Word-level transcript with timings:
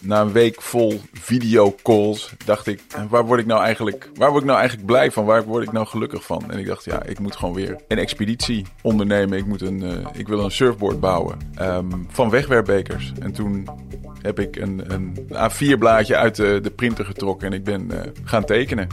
na 0.00 0.20
een 0.20 0.32
week 0.32 0.62
vol 0.62 1.00
videocalls 1.12 2.32
dacht 2.44 2.66
ik, 2.66 2.82
waar 3.08 3.26
word 3.26 3.40
ik 3.40 3.46
nou 3.46 3.62
eigenlijk, 3.62 4.10
waar 4.14 4.30
word 4.30 4.40
ik 4.40 4.46
nou 4.46 4.58
eigenlijk 4.58 4.88
blij 4.88 5.10
van? 5.10 5.24
Waar 5.24 5.44
word 5.44 5.62
ik 5.62 5.72
nou 5.72 5.86
gelukkig 5.86 6.24
van? 6.24 6.50
En 6.50 6.58
ik 6.58 6.66
dacht, 6.66 6.84
ja, 6.84 7.02
ik 7.02 7.18
moet 7.18 7.36
gewoon 7.36 7.54
weer 7.54 7.76
een 7.88 7.98
expeditie 7.98 8.66
ondernemen. 8.82 9.38
Ik, 9.38 9.46
moet 9.46 9.60
een, 9.60 9.82
uh, 9.82 10.06
ik 10.12 10.28
wil 10.28 10.44
een 10.44 10.50
surfboard 10.50 11.00
bouwen 11.00 11.38
um, 11.60 12.06
van 12.10 12.30
wegwerpbekers. 12.30 13.12
En 13.20 13.32
toen 13.32 13.68
heb 14.22 14.38
ik 14.38 14.56
een, 14.56 14.92
een 14.92 15.16
A4-blaadje 15.32 16.16
uit 16.16 16.36
de, 16.36 16.58
de, 16.62 16.70
printer 16.70 17.04
getrokken 17.04 17.46
en 17.46 17.52
ik 17.52 17.64
ben 17.64 17.88
uh, 17.92 18.00
gaan 18.24 18.44
tekenen. 18.44 18.88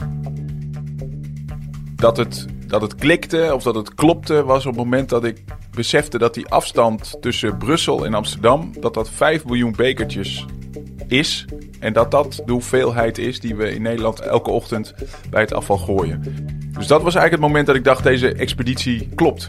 Dat 1.94 2.16
het, 2.16 2.46
dat 2.66 2.80
het 2.80 2.94
klikte 2.94 3.50
of 3.54 3.62
dat 3.62 3.74
het 3.74 3.94
klopte 3.94 4.44
was 4.44 4.66
op 4.66 4.72
het 4.72 4.84
moment 4.84 5.08
dat 5.08 5.24
ik 5.24 5.44
besefte 5.70 6.18
dat 6.18 6.34
die 6.34 6.48
afstand 6.48 7.16
tussen 7.20 7.56
Brussel 7.56 8.04
en 8.04 8.14
Amsterdam, 8.14 8.72
dat 8.80 8.94
dat 8.94 9.10
5 9.10 9.44
miljoen 9.44 9.74
bekertjes 9.76 10.46
is. 11.08 11.44
En 11.80 11.92
dat 11.92 12.10
dat 12.10 12.42
de 12.46 12.52
hoeveelheid 12.52 13.18
is 13.18 13.40
die 13.40 13.54
we 13.54 13.74
in 13.74 13.82
Nederland 13.82 14.20
elke 14.20 14.50
ochtend 14.50 14.94
bij 15.30 15.40
het 15.40 15.52
afval 15.52 15.78
gooien. 15.78 16.22
Dus 16.72 16.86
dat 16.86 17.02
was 17.02 17.14
eigenlijk 17.14 17.30
het 17.30 17.40
moment 17.40 17.66
dat 17.66 17.76
ik 17.76 17.84
dacht, 17.84 18.02
deze 18.02 18.32
expeditie 18.32 19.08
klopt. 19.14 19.48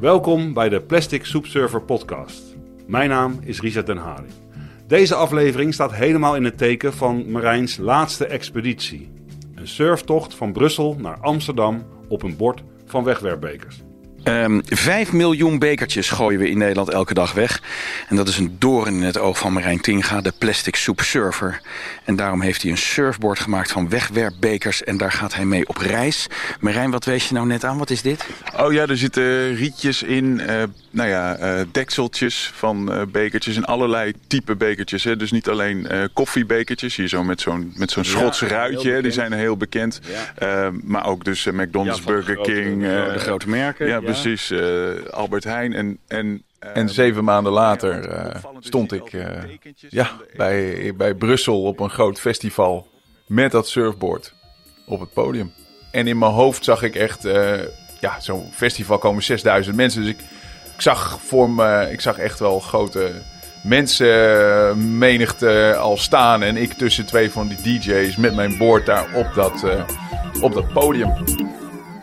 Welkom 0.00 0.52
bij 0.52 0.68
de 0.68 0.80
Plastic 0.80 1.24
Soup 1.24 1.46
Server 1.46 1.82
podcast. 1.82 2.42
Mijn 2.86 3.08
naam 3.08 3.38
is 3.40 3.60
Risa 3.60 3.82
Den 3.82 3.96
Haring. 3.96 4.32
Deze 4.86 5.14
aflevering 5.14 5.74
staat 5.74 5.94
helemaal 5.94 6.36
in 6.36 6.44
het 6.44 6.58
teken 6.58 6.92
van 6.92 7.30
Marijns 7.30 7.76
laatste 7.76 8.26
expeditie. 8.26 9.10
Een 9.54 9.68
surftocht 9.68 10.34
van 10.34 10.52
Brussel 10.52 10.96
naar 10.98 11.18
Amsterdam 11.20 11.86
op 12.08 12.22
een 12.22 12.36
bord 12.36 12.62
van 12.86 13.04
wegwerpbekers. 13.04 13.82
Um, 14.28 14.62
vijf 14.66 15.12
miljoen 15.12 15.58
bekertjes 15.58 16.10
gooien 16.10 16.40
we 16.40 16.50
in 16.50 16.58
Nederland 16.58 16.88
elke 16.88 17.14
dag 17.14 17.32
weg. 17.32 17.62
En 18.08 18.16
dat 18.16 18.28
is 18.28 18.38
een 18.38 18.56
doorn 18.58 18.94
in 18.94 19.02
het 19.02 19.18
oog 19.18 19.38
van 19.38 19.52
Marijn 19.52 19.80
Tinga, 19.80 20.20
de 20.20 20.32
plastic 20.38 20.76
soup 20.76 21.00
surfer. 21.00 21.60
En 22.04 22.16
daarom 22.16 22.40
heeft 22.40 22.62
hij 22.62 22.70
een 22.70 22.78
surfboard 22.78 23.38
gemaakt 23.38 23.72
van 23.72 23.88
wegwerpbekers. 23.88 24.84
En 24.84 24.96
daar 24.96 25.12
gaat 25.12 25.34
hij 25.34 25.44
mee 25.44 25.68
op 25.68 25.76
reis. 25.76 26.26
Marijn, 26.60 26.90
wat 26.90 27.04
wees 27.04 27.28
je 27.28 27.34
nou 27.34 27.46
net 27.46 27.64
aan? 27.64 27.78
Wat 27.78 27.90
is 27.90 28.02
dit? 28.02 28.26
Oh 28.56 28.72
ja, 28.72 28.86
er 28.86 28.96
zitten 28.96 29.54
rietjes 29.54 30.02
in. 30.02 30.24
Uh, 30.24 30.62
nou 30.90 31.08
ja, 31.08 31.38
uh, 31.38 31.60
dekseltjes 31.72 32.50
van 32.54 32.92
uh, 32.92 33.02
bekertjes 33.12 33.56
en 33.56 33.64
allerlei 33.64 34.12
type 34.26 34.56
bekertjes. 34.56 35.04
Hè. 35.04 35.16
Dus 35.16 35.30
niet 35.30 35.48
alleen 35.48 35.88
koffiebekertjes. 36.12 36.96
Hier 36.96 37.08
zo 37.08 37.24
met 37.24 37.40
zo'n 37.40 37.72
met 37.76 37.90
zo'n 37.90 38.04
Schots 38.04 38.40
ja, 38.40 38.46
ruitje. 38.46 39.02
Die 39.02 39.12
zijn 39.12 39.32
heel 39.32 39.56
bekend. 39.56 40.00
Ja. 40.38 40.70
maar 40.84 41.06
ook 41.06 41.24
dus 41.24 41.44
McDonald's, 41.44 41.98
ja, 41.98 42.04
Burger 42.06 42.34
grote, 42.34 42.52
King. 42.52 42.82
de 42.82 43.18
grote 43.18 43.48
merken. 43.48 43.86
Ja, 43.86 44.00
precies. 44.20 44.50
Uh, 44.50 45.04
Albert 45.10 45.44
Heijn. 45.44 45.72
En, 45.72 45.98
en, 46.06 46.42
en 46.58 46.88
zeven 46.88 47.24
maanden 47.24 47.52
later 47.52 48.12
uh, 48.12 48.34
stond 48.60 48.92
ik 48.92 49.16
ja, 49.88 50.10
bij, 50.36 50.92
bij 50.96 51.14
Brussel 51.14 51.62
op 51.62 51.80
een 51.80 51.90
groot 51.90 52.20
festival 52.20 52.88
met 53.26 53.50
dat 53.50 53.68
surfboard 53.68 54.34
op 54.86 55.00
het 55.00 55.12
podium. 55.12 55.52
En 55.90 56.06
in 56.06 56.18
mijn 56.18 56.32
hoofd 56.32 56.64
zag 56.64 56.82
ik 56.82 56.94
echt, 56.94 57.22
ja, 58.00 58.20
zo'n 58.20 58.50
festival 58.52 58.98
komen 58.98 59.22
6000 59.22 59.76
mensen. 59.76 60.02
Dus 60.02 60.10
ik, 60.10 60.20
ik 60.74 60.80
zag 60.80 61.20
voor 61.20 61.50
me, 61.50 61.88
ik 61.90 62.00
zag 62.00 62.18
echt 62.18 62.38
wel 62.38 62.60
grote 62.60 63.12
mensenmenigte 63.62 65.76
al 65.78 65.96
staan. 65.96 66.42
En 66.42 66.56
ik 66.56 66.72
tussen 66.72 67.06
twee 67.06 67.30
van 67.30 67.48
die 67.48 67.78
DJ's 67.78 68.16
met 68.16 68.34
mijn 68.34 68.58
board 68.58 68.86
daar 68.86 69.14
op 69.14 69.34
dat, 69.34 69.64
op 70.40 70.54
dat 70.54 70.72
podium 70.72 71.12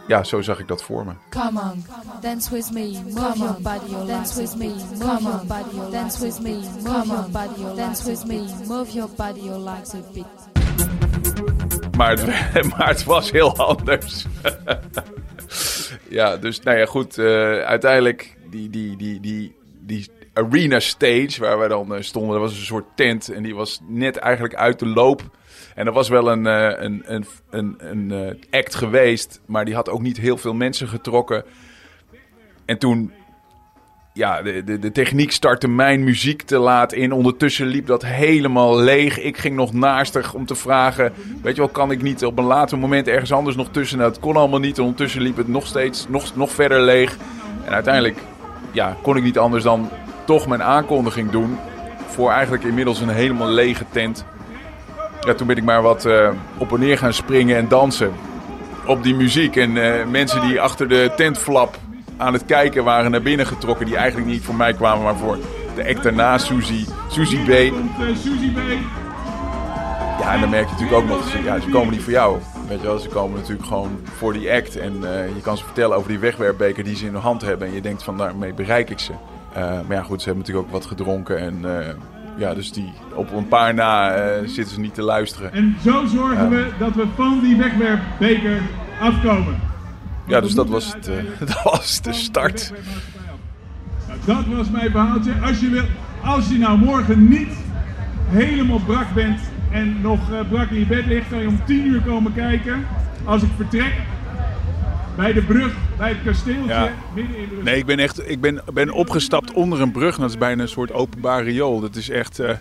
ja, 0.08 0.24
zo 0.24 0.42
zag 0.42 0.60
ik 0.60 0.68
dat 0.68 0.84
voor 0.84 1.06
me. 1.06 1.12
Come 1.30 1.62
on, 1.62 1.86
dance 2.22 2.52
with 2.52 2.72
me, 2.72 3.02
move 3.04 3.38
your 3.38 3.62
body, 3.62 4.08
dance 4.08 4.42
with 4.42 4.56
me, 4.56 4.74
come 5.00 5.30
on, 5.30 5.48
body, 5.48 5.92
dance 5.92 6.26
with 6.26 6.40
me, 6.40 6.62
come 6.84 7.14
on, 7.14 7.32
body, 7.32 7.76
dance 7.76 8.10
with 8.10 8.26
me, 8.26 8.46
move 8.68 8.92
your 8.92 9.10
body, 9.16 9.50
likes 9.50 9.94
a 9.94 10.02
bit. 10.14 10.26
Maar 11.98 12.18
het, 12.18 12.68
maar 12.78 12.88
het 12.88 13.04
was 13.04 13.32
heel 13.32 13.56
anders. 13.56 14.26
ja, 16.10 16.38
dus 16.38 16.60
nou 16.60 16.78
ja, 16.78 16.86
goed. 16.86 17.18
Uh, 17.18 17.60
uiteindelijk 17.60 18.38
die, 18.50 18.70
die, 18.70 18.98
die, 18.98 19.20
die, 19.20 19.56
die 19.80 20.10
arena 20.34 20.80
stage 20.80 21.36
waar 21.40 21.60
we 21.60 21.68
dan 21.68 21.96
uh, 21.96 22.02
stonden, 22.02 22.32
dat 22.32 22.42
was 22.50 22.58
een 22.58 22.66
soort 22.66 22.86
tent. 22.96 23.30
En 23.30 23.44
die 23.44 23.56
was 23.56 23.80
net 23.88 24.18
eigenlijk 24.18 24.56
uit 24.56 24.80
de 24.80 24.88
loop. 24.88 25.22
En 25.76 25.86
er 25.86 25.94
was 25.94 26.10
wel 26.10 26.32
een, 26.32 26.46
uh, 26.46 26.70
een, 26.78 27.04
een, 27.06 27.26
een, 27.50 27.76
een 27.78 28.12
uh, 28.12 28.60
act 28.60 28.76
geweest, 28.76 29.42
maar 29.46 29.66
die 29.66 29.76
had 29.76 29.90
ook 29.90 30.02
niet 30.02 30.18
heel 30.18 30.38
veel 30.38 30.54
mensen 30.54 30.88
getrokken. 30.88 31.44
En 32.66 32.78
toen, 32.78 33.12
ja, 34.14 34.42
de, 34.42 34.64
de, 34.64 34.80
de 34.80 34.92
techniek 34.92 35.32
startte 35.32 35.68
mijn 35.68 36.04
muziek 36.04 36.42
te 36.42 36.58
laat 36.58 36.94
in. 36.94 37.12
Ondertussen 37.12 37.68
liep 37.68 37.88
dat 37.88 38.06
helemaal 38.06 38.80
leeg. 38.80 39.20
Ik 39.20 39.38
ging 39.38 39.56
nog 39.56 39.74
naastig 39.74 40.34
om 40.34 40.46
te 40.46 40.56
vragen, 40.56 41.14
weet 41.42 41.56
je 41.56 41.62
wel, 41.62 41.72
kan 41.72 41.92
ik 41.92 42.02
niet 42.02 42.26
op 42.26 42.38
een 42.38 42.46
later 42.46 42.78
moment 42.78 43.08
ergens 43.08 43.32
anders 43.32 43.56
nog 43.56 43.70
tussen? 43.72 43.98
Nou, 43.98 44.12
dat 44.12 44.20
kon 44.20 44.36
allemaal 44.36 44.60
niet. 44.60 44.78
En 44.78 44.84
ondertussen 44.84 45.22
liep 45.22 45.38
het 45.38 45.48
nog 45.48 45.68
steeds, 45.68 46.08
nog, 46.10 46.36
nog 46.36 46.52
verder 46.52 46.82
leeg. 46.82 47.18
En 47.66 47.74
uiteindelijk, 47.74 48.18
ja, 48.72 48.98
kon 49.02 49.18
ik 49.18 49.24
niet 49.24 49.38
anders 49.38 49.64
dan 49.64 49.90
toch 50.26 50.48
mijn 50.48 50.64
aankondiging 50.64 51.30
doen. 51.30 51.58
Voor 52.08 52.32
eigenlijk 52.32 52.64
inmiddels 52.64 53.02
een 53.02 53.10
helemaal 53.10 53.50
lege 53.50 53.86
tent 53.92 54.26
ja, 55.26 55.34
toen 55.34 55.48
ben 55.48 55.58
ik 55.58 55.64
maar 55.64 55.82
wat 55.82 56.06
uh, 56.06 56.30
op 56.58 56.74
en 56.74 56.80
neer 56.80 56.98
gaan 56.98 57.14
springen 57.14 57.58
en 57.58 57.68
dansen 57.68 58.14
op 58.86 59.04
die 59.04 59.16
muziek. 59.16 59.56
En 59.56 59.76
uh, 59.76 60.06
mensen 60.06 60.42
die 60.42 60.62
achter 60.62 60.88
de 60.88 61.12
tentflap 61.16 61.78
aan 62.18 62.34
het 62.34 62.46
kijken 62.46 62.84
waren 62.84 63.12
naar 63.12 63.22
binnen 63.22 63.48
getrokken. 63.48 63.86
Die 63.86 63.96
eigenlijk 63.96 64.28
niet 64.30 64.44
voor 64.44 64.56
mij 64.56 64.74
kwamen, 64.74 65.04
maar 65.04 65.16
voor 65.16 65.38
de 65.76 65.88
act 65.88 66.04
daarna, 66.04 66.38
Suzy, 66.38 66.86
Suzy 67.10 67.38
B. 67.38 67.50
Ja, 70.20 70.34
en 70.34 70.40
dan 70.40 70.50
merk 70.50 70.66
je 70.66 70.72
natuurlijk 70.72 71.02
ook 71.02 71.08
nog, 71.08 71.44
ja, 71.44 71.60
ze 71.60 71.70
komen 71.70 71.94
niet 71.94 72.04
voor 72.04 72.14
jou. 72.14 72.38
Weet 72.68 72.82
je 72.82 72.88
wel, 72.88 72.98
ze 72.98 73.10
komen 73.10 73.40
natuurlijk 73.40 73.68
gewoon 73.68 74.00
voor 74.18 74.34
die 74.34 74.52
act. 74.52 74.78
En 74.78 74.94
uh, 75.02 75.28
je 75.36 75.42
kan 75.42 75.58
ze 75.58 75.64
vertellen 75.64 75.98
over 75.98 76.10
die 76.10 76.20
wegwerpbeker 76.20 76.84
die 76.84 76.96
ze 76.96 77.06
in 77.06 77.14
hun 77.14 77.22
hand 77.22 77.42
hebben. 77.42 77.68
En 77.68 77.74
je 77.74 77.82
denkt 77.82 78.04
van, 78.04 78.18
daarmee 78.18 78.54
bereik 78.54 78.90
ik 78.90 79.00
ze. 79.00 79.12
maar 79.54 79.98
ja, 79.98 80.04
goed, 80.04 80.22
ze 80.22 80.26
hebben 80.26 80.44
natuurlijk 80.46 80.68
ook 80.68 80.74
wat 80.74 80.86
gedronken 80.86 81.38
en 81.38 81.66
ja, 82.38 82.54
dus 82.54 82.72
die, 82.72 82.94
op 83.14 83.32
een 83.32 83.48
paar 83.48 83.74
na 83.74 84.18
uh, 84.18 84.48
zitten 84.48 84.74
ze 84.74 84.80
niet 84.80 84.94
te 84.94 85.02
luisteren. 85.02 85.54
En 85.54 85.76
zo 85.84 86.06
zorgen 86.06 86.50
we 86.50 86.72
dat 86.80 86.96
we 86.96 87.06
van 87.16 87.40
die 87.40 87.56
wegwerpbeker 87.56 88.62
afkomen. 89.00 89.60
Ja, 90.28 90.42
dus 90.42 90.54
dat 90.54 90.70
was, 90.70 90.94
het, 90.94 91.08
uh, 91.08 91.16
dat 91.40 91.64
was 91.64 92.02
de 92.02 92.14
start. 92.14 92.74
Nou, 94.26 94.46
dat 94.46 94.56
was 94.56 94.70
mijn 94.70 94.92
verhaaltje. 94.92 95.34
Als 95.44 95.60
je, 95.60 95.70
wil, 95.70 95.84
als 96.24 96.50
je 96.50 96.58
nou 96.58 96.78
morgen 96.78 97.28
niet 97.28 97.54
helemaal 98.30 98.80
brak 98.86 99.14
bent 99.14 99.40
en 99.72 100.02
nog 100.02 100.32
uh, 100.32 100.40
brak 100.50 100.70
in 100.70 100.80
je 100.80 100.86
bed 100.86 101.06
ligt, 101.06 101.30
kan 101.30 101.40
je 101.40 101.48
om 101.48 101.60
10 101.66 101.86
uur 101.86 102.02
komen 102.02 102.34
kijken. 102.34 102.88
Als 103.24 103.42
ik 103.42 103.50
vertrek, 103.56 103.94
bij 105.16 105.34
de 105.34 105.42
brug, 105.42 105.74
bij 105.98 106.10
het 106.10 106.18
kasteeltje, 106.26 106.74
ja. 106.74 106.92
midden 107.14 107.38
in 107.38 107.50
de 107.50 107.64
Nee, 107.64 107.78
ik 107.78 107.86
ben 107.86 108.00
echt 108.00 108.30
ik 108.30 108.42
ben, 108.42 108.62
ben 108.74 108.92
opgestapt 108.92 109.54
onder 109.54 109.82
een 109.82 109.92
brug. 109.92 110.18
Dat 110.18 110.30
is 110.30 110.38
bijna 110.38 110.62
een 110.62 110.70
soort 110.70 110.94
openbaar 110.94 111.44
riool. 111.44 111.80
Dat 111.80 111.96
is 111.96 112.10
echt 112.10 112.40
uh, 112.40 112.48
een 112.48 112.58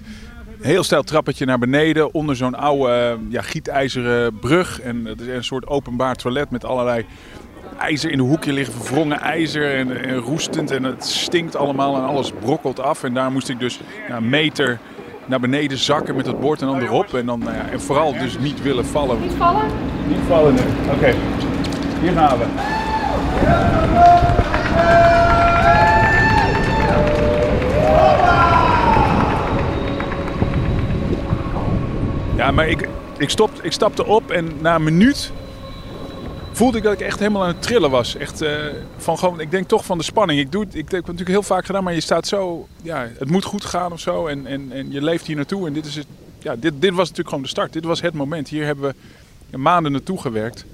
heel 0.60 0.82
stijl 0.82 1.03
trappetje 1.03 1.47
naar 1.47 1.59
beneden. 1.59 2.14
Onder 2.14 2.37
zo'n 2.37 2.54
oude 2.54 3.19
uh, 3.19 3.32
ja, 3.32 3.43
gietijzeren 3.43 4.38
brug. 4.38 4.81
En 4.81 5.04
het 5.04 5.20
is 5.20 5.26
een 5.26 5.44
soort 5.44 5.66
openbaar 5.66 6.14
toilet 6.14 6.50
met 6.50 6.64
allerlei 6.64 7.06
ijzer 7.78 8.10
in 8.10 8.16
de 8.16 8.22
hoekje 8.22 8.53
liggen. 8.53 8.75
Verwrongen 8.75 9.20
ijzer 9.20 9.75
en, 9.75 10.04
en 10.04 10.16
roestend. 10.16 10.70
En 10.70 10.82
het 10.82 11.04
stinkt 11.04 11.56
allemaal 11.56 11.97
en 11.97 12.04
alles 12.04 12.32
brokkelt 12.41 12.81
af. 12.81 13.04
En 13.04 13.14
daar 13.14 13.32
moest 13.32 13.48
ik 13.48 13.59
dus 13.59 13.81
ja, 14.09 14.16
een 14.16 14.28
meter 14.28 14.78
naar 15.26 15.41
beneden 15.41 15.78
zakken 15.78 16.16
met 16.16 16.26
het 16.26 16.41
bord 16.41 16.60
en 16.60 16.66
dan 16.66 16.81
erop. 16.81 17.14
En, 17.14 17.26
dan, 17.26 17.38
nou 17.38 17.54
ja, 17.54 17.69
en 17.70 17.81
vooral 17.81 18.12
dus 18.12 18.38
niet 18.38 18.62
willen 18.62 18.87
vallen. 18.87 19.20
Niet 19.20 19.32
vallen? 19.32 19.64
Niet 20.09 20.19
vallen, 20.28 20.53
Oké. 20.53 20.94
Okay. 20.94 21.14
Hier 22.04 22.12
gaan 22.12 22.38
we. 22.38 22.44
Ja, 32.37 32.50
maar 32.50 32.69
ik, 32.69 32.88
ik, 33.17 33.31
stop, 33.31 33.50
ik 33.62 33.73
stapte 33.73 34.06
op 34.06 34.31
en 34.31 34.52
na 34.61 34.75
een 34.75 34.82
minuut 34.82 35.32
voelde 36.52 36.76
ik 36.76 36.82
dat 36.82 36.93
ik 36.93 37.00
echt 37.00 37.19
helemaal 37.19 37.43
aan 37.43 37.49
het 37.49 37.62
trillen 37.62 37.90
was. 37.90 38.17
Echt 38.17 38.43
uh, 38.43 38.50
van 38.96 39.19
gewoon, 39.19 39.40
ik 39.40 39.50
denk 39.50 39.69
toch 39.69 39.84
van 39.84 39.99
de 39.99 40.05
spanning. 40.05 40.40
Ik 40.40 40.52
doe 40.52 40.64
ik 40.64 40.75
heb 40.75 40.90
het 40.90 40.93
natuurlijk 40.93 41.29
heel 41.29 41.43
vaak 41.43 41.67
gedaan, 41.67 41.84
maar 41.84 41.94
je 41.94 42.00
staat 42.00 42.26
zo, 42.26 42.69
ja, 42.82 43.08
het 43.19 43.31
moet 43.31 43.44
goed 43.44 43.64
gaan 43.64 43.93
of 43.93 44.00
zo. 44.00 44.26
En, 44.26 44.46
en, 44.46 44.73
en 44.73 44.93
je 44.93 45.02
leeft 45.02 45.26
hier 45.26 45.37
naartoe. 45.37 45.67
En 45.67 45.73
dit, 45.73 45.87
is 45.87 45.94
het, 45.94 46.06
ja, 46.38 46.56
dit, 46.56 46.73
dit 46.81 46.90
was 46.90 47.08
natuurlijk 47.08 47.29
gewoon 47.29 47.43
de 47.43 47.50
start. 47.50 47.73
Dit 47.73 47.84
was 47.84 48.00
het 48.00 48.14
moment. 48.14 48.49
Hier 48.49 48.64
hebben 48.64 48.94
we 49.50 49.56
maanden 49.58 49.93
naartoe 49.93 50.20
gewerkt. 50.20 50.64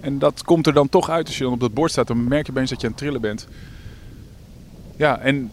En 0.00 0.18
dat 0.18 0.42
komt 0.42 0.66
er 0.66 0.72
dan 0.72 0.88
toch 0.88 1.10
uit 1.10 1.26
als 1.26 1.38
je 1.38 1.44
dan 1.44 1.52
op 1.52 1.60
dat 1.60 1.74
bord 1.74 1.90
staat. 1.90 2.06
Dan 2.06 2.28
merk 2.28 2.46
je 2.46 2.52
opeens 2.52 2.70
dat 2.70 2.80
je 2.80 2.86
aan 2.86 2.92
het 2.92 3.02
trillen 3.02 3.20
bent. 3.20 3.48
Ja, 4.96 5.18
en, 5.18 5.50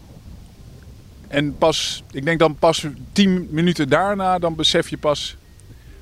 en 1.28 1.58
pas, 1.58 2.02
ik 2.10 2.24
denk 2.24 2.38
dan 2.38 2.56
pas 2.56 2.86
tien 3.12 3.48
minuten 3.50 3.88
daarna, 3.88 4.38
dan 4.38 4.54
besef 4.54 4.88
je 4.88 4.98
pas, 4.98 5.36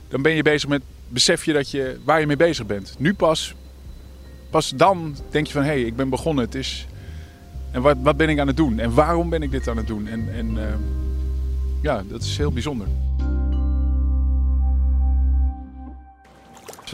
dan 0.09 0.23
ben 0.23 0.33
je 0.33 0.43
bezig 0.43 0.69
met, 0.69 0.83
besef 1.09 1.45
je 1.45 1.53
dat 1.53 1.71
je, 1.71 1.99
waar 2.05 2.21
je 2.21 2.27
mee 2.27 2.37
bezig 2.37 2.67
bent. 2.67 2.95
Nu 2.99 3.15
pas, 3.15 3.55
pas 4.51 4.71
dan 4.71 5.17
denk 5.31 5.47
je 5.47 5.53
van, 5.53 5.63
hé, 5.63 5.69
hey, 5.69 5.83
ik 5.83 5.97
ben 5.97 6.09
begonnen. 6.09 6.45
Het 6.45 6.55
is, 6.55 6.87
en 7.71 7.83
wat, 7.83 7.97
wat 8.03 8.17
ben 8.17 8.29
ik 8.29 8.39
aan 8.39 8.47
het 8.47 8.57
doen? 8.57 8.79
En 8.79 8.95
waarom 8.95 9.31
ben 9.31 9.43
ik 9.43 9.51
dit 9.51 9.69
aan 9.69 9.77
het 9.77 9.87
doen? 9.87 10.07
En, 10.07 10.35
en 10.35 10.51
uh, 10.57 10.63
ja, 11.83 12.03
dat 12.09 12.23
is 12.23 12.37
heel 12.37 12.53
bijzonder. 12.53 12.87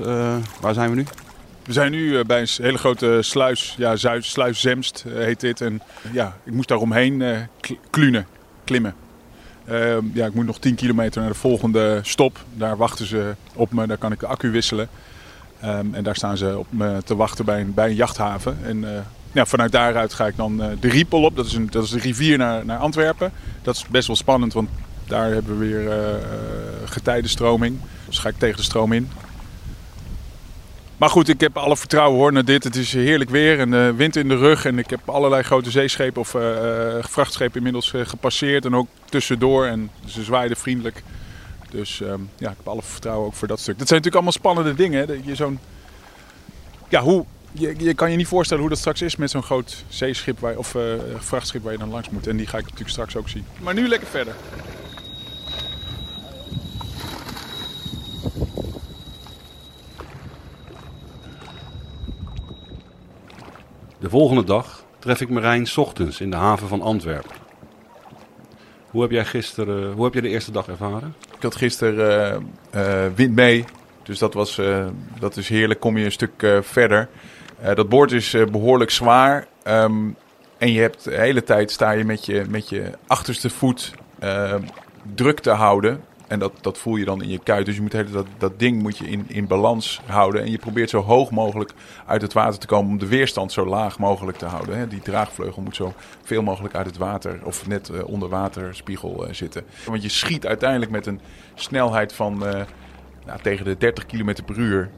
Eh, 0.05 0.37
waar 0.61 0.75
zijn 0.75 0.91
we 0.91 0.97
nu? 0.97 1.05
We 1.71 1.77
zijn 1.77 1.93
nu 1.93 2.19
eh, 2.19 2.25
bij 2.25 2.41
een 2.41 2.49
hele 2.63 2.79
grote 2.79 3.19
sluis, 3.21 3.75
ja, 3.79 3.97
sluis 4.21 4.61
Zemst 4.61 5.05
eh, 5.07 5.15
heet 5.15 5.41
dit. 5.41 5.61
En 5.61 5.83
ja, 6.13 6.37
ik 6.45 6.53
moest 6.53 6.69
daar 6.69 6.79
omheen 6.79 7.23
eh, 7.23 7.39
kl- 7.61 7.79
klunen, 7.91 8.27
klimmen. 8.65 8.95
Ehm, 9.65 10.05
ja, 10.13 10.27
ik 10.27 10.35
moet 10.35 10.47
nog 10.47 10.59
10 10.59 10.75
kilometer 10.75 11.21
naar 11.21 11.31
de 11.31 11.37
volgende 11.37 12.01
stop. 12.03 12.45
Daar 12.55 12.77
wachten 12.77 13.07
ze 13.07 13.35
op 13.55 13.73
me, 13.73 13.87
daar 13.87 13.97
kan 13.97 14.13
ik 14.13 14.21
de 14.21 14.27
accu 14.27 14.51
wisselen. 14.51 14.89
Ehm, 15.61 15.95
en 15.95 16.05
daar 16.05 16.17
staan 16.17 16.37
ze 16.37 16.59
op 16.59 16.67
me 16.71 17.03
te 17.05 17.17
wachten 17.17 17.45
bij 17.45 17.67
een, 17.77 17.95
jachthaven. 17.95 18.59
En 18.63 19.05
vanuit 19.47 19.73
daaruit 19.73 20.15
ga 20.15 20.27
ik 20.27 20.37
dan 20.37 20.57
de 20.57 20.89
Riepel 20.89 21.23
op. 21.23 21.37
Dat 21.37 21.47
is, 21.47 21.53
een, 21.53 21.69
dat 21.71 21.85
is 21.85 21.91
de 21.91 21.99
rivier 21.99 22.39
naar, 22.39 22.65
naar 22.65 22.79
Antwerpen. 22.79 23.33
Dat 23.63 23.75
is 23.75 23.87
best 23.91 24.07
wel 24.07 24.17
spannend, 24.17 24.53
want 24.53 24.69
daar 25.07 25.31
hebben 25.31 25.59
we 25.59 25.67
weer 25.67 26.19
getijdenstroming. 26.85 27.79
Dus 28.07 28.19
ga 28.19 28.29
ik 28.29 28.39
tegen 28.39 28.57
de 28.57 28.63
stroom 28.63 28.93
in. 28.93 29.09
Maar 31.01 31.11
goed, 31.11 31.29
ik 31.29 31.41
heb 31.41 31.57
alle 31.57 31.77
vertrouwen 31.77 32.19
hoor 32.19 32.33
naar 32.33 32.45
dit. 32.45 32.65
Het 32.65 32.77
is 32.77 32.93
heerlijk 32.93 33.31
weer 33.31 33.59
en 33.59 33.75
eh, 33.75 33.91
wind 33.91 34.17
in 34.17 34.29
de 34.29 34.37
rug. 34.37 34.65
En 34.65 34.79
ik 34.79 34.91
heb 34.91 35.09
allerlei 35.09 35.43
grote 35.43 35.71
zeeschepen 35.71 36.21
of 36.21 36.35
eh, 36.35 36.97
eh, 36.97 37.05
vrachtschepen 37.05 37.57
inmiddels 37.57 37.93
gepasseerd. 38.05 38.65
En 38.65 38.75
ook 38.75 38.89
tussendoor. 39.05 39.67
En 39.67 39.91
ze 40.07 40.23
zwaaiden 40.23 40.57
vriendelijk. 40.57 41.03
Dus 41.71 42.01
ehm, 42.01 42.21
ja, 42.39 42.51
ik 42.51 42.57
heb 42.57 42.69
alle 42.69 42.83
vertrouwen 42.83 43.27
ook 43.27 43.35
voor 43.35 43.49
dat 43.49 43.61
stuk. 43.61 43.79
Dat 43.79 43.89
zijn 43.89 44.01
natuurlijk 44.03 44.15
allemaal 44.15 44.55
spannende 44.55 44.83
dingen. 44.83 45.23
Je 45.25 45.35
zo'n... 45.35 45.59
Ja, 46.89 47.01
hoe... 47.01 47.25
Je, 47.53 47.75
je 47.79 47.95
kan 47.95 48.11
je 48.11 48.17
niet 48.17 48.27
voorstellen 48.27 48.63
hoe 48.63 48.71
dat 48.71 48.79
straks 48.79 49.03
is 49.03 49.17
met 49.17 49.31
zo'n 49.31 49.43
groot 49.43 49.85
zeeschip 49.89 50.43
of 50.57 50.75
vrachtschip 51.19 51.63
waar 51.63 51.73
je 51.73 51.79
dan 51.79 51.91
langs 51.91 52.11
moet. 52.11 52.27
En 52.27 52.37
die 52.37 52.47
ga 52.47 52.57
ik 52.57 52.65
natuurlijk 52.65 52.91
straks 52.91 53.17
ook 53.17 53.29
zien. 53.29 53.45
Maar 53.61 53.75
nu 53.75 53.89
lekker 53.89 54.09
verder. 54.09 54.35
De 64.01 64.11
volgende 64.11 64.45
dag 64.45 64.85
tref 64.99 65.21
ik 65.21 65.29
Marijn 65.29 65.69
ochtends 65.77 66.21
in 66.21 66.31
de 66.31 66.37
haven 66.37 66.69
van 66.69 66.83
Antwerpen. 66.83 67.37
Hoe 68.91 69.03
heb 69.03 69.11
jij 69.11 69.25
gisteren, 69.25 69.93
hoe 69.93 70.05
heb 70.05 70.15
je 70.15 70.21
de 70.21 70.29
eerste 70.29 70.53
dag 70.53 70.69
ervaren? 70.69 71.15
Ik 71.37 71.43
had 71.43 71.57
gisteren 71.57 72.43
eh, 72.71 73.05
eh, 73.05 73.13
wind 73.15 73.35
mee. 73.35 73.65
Dus 74.03 74.19
dat, 74.19 74.35
was, 74.35 74.59
eh, 74.59 74.87
dat 75.19 75.37
is 75.37 75.49
heerlijk. 75.49 75.81
Kom 75.81 75.99
je 75.99 76.05
een 76.05 76.13
stuk 76.13 76.43
eh, 76.43 76.59
verder. 76.63 77.09
Eh, 77.61 77.75
dat 77.75 77.89
boord 77.89 78.13
is 78.13 78.35
eh, 78.35 78.47
behoorlijk 78.47 78.91
zwaar. 78.91 79.47
Ehm, 79.63 80.09
en 80.59 80.73
je 80.73 80.81
hebt 80.81 81.05
de 81.05 81.17
hele 81.17 81.43
tijd 81.43 81.71
sta 81.71 81.91
je 81.91 82.05
met 82.05 82.27
je, 82.27 82.45
met 82.49 82.69
je 82.69 82.91
achterste 83.07 83.51
voet 83.51 83.95
eh, 84.19 84.55
druk 85.15 85.41
te 85.41 85.51
houden. 85.51 86.05
En 86.31 86.39
dat, 86.39 86.53
dat 86.61 86.79
voel 86.79 86.97
je 86.97 87.05
dan 87.05 87.23
in 87.23 87.29
je 87.29 87.39
kuit. 87.39 87.67
Dus 87.67 87.75
je 87.75 87.81
moet 87.81 87.93
hele, 87.93 88.11
dat, 88.11 88.27
dat 88.39 88.59
ding 88.59 88.83
moet 88.83 88.99
je 88.99 89.09
in, 89.09 89.25
in 89.29 89.47
balans 89.47 90.01
houden. 90.07 90.43
En 90.43 90.51
je 90.51 90.59
probeert 90.59 90.91
zo 90.91 91.01
hoog 91.01 91.31
mogelijk 91.31 91.73
uit 92.07 92.23
het 92.23 92.33
water 92.33 92.59
te 92.59 92.67
komen 92.67 92.91
om 92.91 92.99
de 92.99 93.07
weerstand 93.07 93.53
zo 93.53 93.67
laag 93.67 93.99
mogelijk 93.99 94.39
te 94.39 94.45
houden. 94.45 94.79
Hè. 94.79 94.89
Die 94.89 95.01
draagvleugel 95.01 95.63
moet 95.63 95.77
zo 95.77 95.93
veel 96.23 96.43
mogelijk 96.43 96.75
uit 96.75 96.87
het 96.87 96.97
water 96.97 97.41
of 97.45 97.67
net 97.67 97.89
eh, 97.89 98.09
onder 98.09 98.29
waterspiegel 98.29 99.27
eh, 99.27 99.33
zitten. 99.33 99.65
Want 99.87 100.03
je 100.03 100.09
schiet 100.09 100.47
uiteindelijk 100.47 100.91
met 100.91 101.07
een 101.07 101.21
snelheid 101.55 102.13
van 102.13 102.47
eh, 102.47 102.65
nou, 103.27 103.41
tegen 103.43 103.65
de 103.65 103.77
30 103.77 104.07
km 104.07 104.35
per 104.47 104.59
uur 104.59 104.91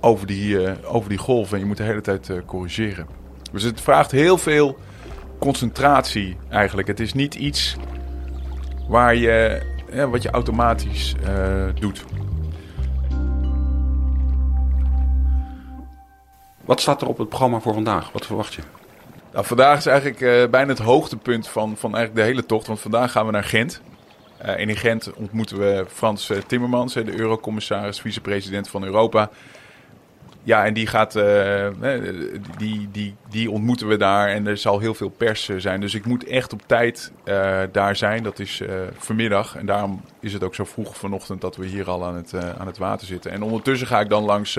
over 0.00 0.26
die, 0.26 0.84
over 0.84 1.08
die 1.08 1.18
golf. 1.18 1.52
En 1.52 1.58
je 1.58 1.64
moet 1.64 1.76
de 1.76 1.82
hele 1.82 2.00
tijd 2.00 2.30
corrigeren. 2.46 3.06
Dus 3.52 3.62
het 3.62 3.80
vraagt 3.80 4.10
heel 4.10 4.38
veel 4.38 4.78
concentratie 5.38 6.36
eigenlijk. 6.48 6.88
Het 6.88 7.00
is 7.00 7.14
niet 7.14 7.34
iets 7.34 7.76
waar 8.88 9.14
je, 9.14 9.62
ja, 9.92 10.08
wat 10.08 10.22
je 10.22 10.30
automatisch 10.30 11.14
eh, 11.24 11.68
doet. 11.74 12.04
Wat 16.64 16.80
staat 16.80 17.02
er 17.02 17.08
op 17.08 17.18
het 17.18 17.28
programma 17.28 17.60
voor 17.60 17.74
vandaag? 17.74 18.12
Wat 18.12 18.26
verwacht 18.26 18.54
je? 18.54 18.62
Nou, 19.32 19.46
vandaag 19.46 19.78
is 19.78 19.86
eigenlijk 19.86 20.20
eh, 20.20 20.50
bijna 20.50 20.68
het 20.68 20.78
hoogtepunt 20.78 21.48
van, 21.48 21.76
van 21.76 21.94
eigenlijk 21.94 22.26
de 22.26 22.32
hele 22.32 22.46
tocht. 22.46 22.66
Want 22.66 22.80
vandaag 22.80 23.12
gaan 23.12 23.26
we 23.26 23.32
naar 23.32 23.44
Gent. 23.44 23.82
Eh, 24.36 24.60
en 24.60 24.68
in 24.68 24.76
Gent 24.76 25.12
ontmoeten 25.14 25.58
we 25.58 25.84
Frans 25.88 26.30
Timmermans, 26.46 26.92
de 26.92 27.18
eurocommissaris, 27.18 28.00
vicepresident 28.00 28.68
van 28.68 28.84
Europa. 28.84 29.30
Ja, 30.44 30.64
en 30.66 30.74
die, 30.74 30.86
gaat, 30.86 31.16
eh, 31.16 31.68
die, 32.58 32.88
die, 32.92 33.14
die 33.32 33.50
ontmoeten 33.50 33.88
we 33.88 33.96
daar 33.96 34.28
en 34.28 34.46
er 34.46 34.56
zal 34.56 34.78
heel 34.78 34.94
veel 34.94 35.08
pers 35.08 35.48
eh, 35.48 35.56
zijn. 35.56 35.80
Dus 35.80 35.94
ik 35.94 36.06
moet 36.06 36.24
echt 36.24 36.52
op 36.52 36.62
tijd 36.66 37.12
eh, 37.24 37.60
daar 37.72 37.96
zijn. 37.96 38.22
Dat 38.22 38.38
is 38.38 38.60
eh, 38.60 38.74
vanmiddag. 38.96 39.56
En 39.56 39.66
daarom 39.66 40.00
is 40.20 40.32
het 40.32 40.44
ook 40.44 40.54
zo 40.54 40.64
vroeg 40.64 40.96
vanochtend 40.96 41.40
dat 41.40 41.56
we 41.56 41.66
hier 41.66 41.90
al 41.90 42.04
aan 42.04 42.14
het, 42.14 42.34
aan 42.58 42.66
het 42.66 42.78
water 42.78 43.06
zitten. 43.06 43.30
En 43.30 43.42
ondertussen 43.42 43.86
ga 43.86 44.00
ik 44.00 44.08
dan 44.08 44.24
langs 44.24 44.58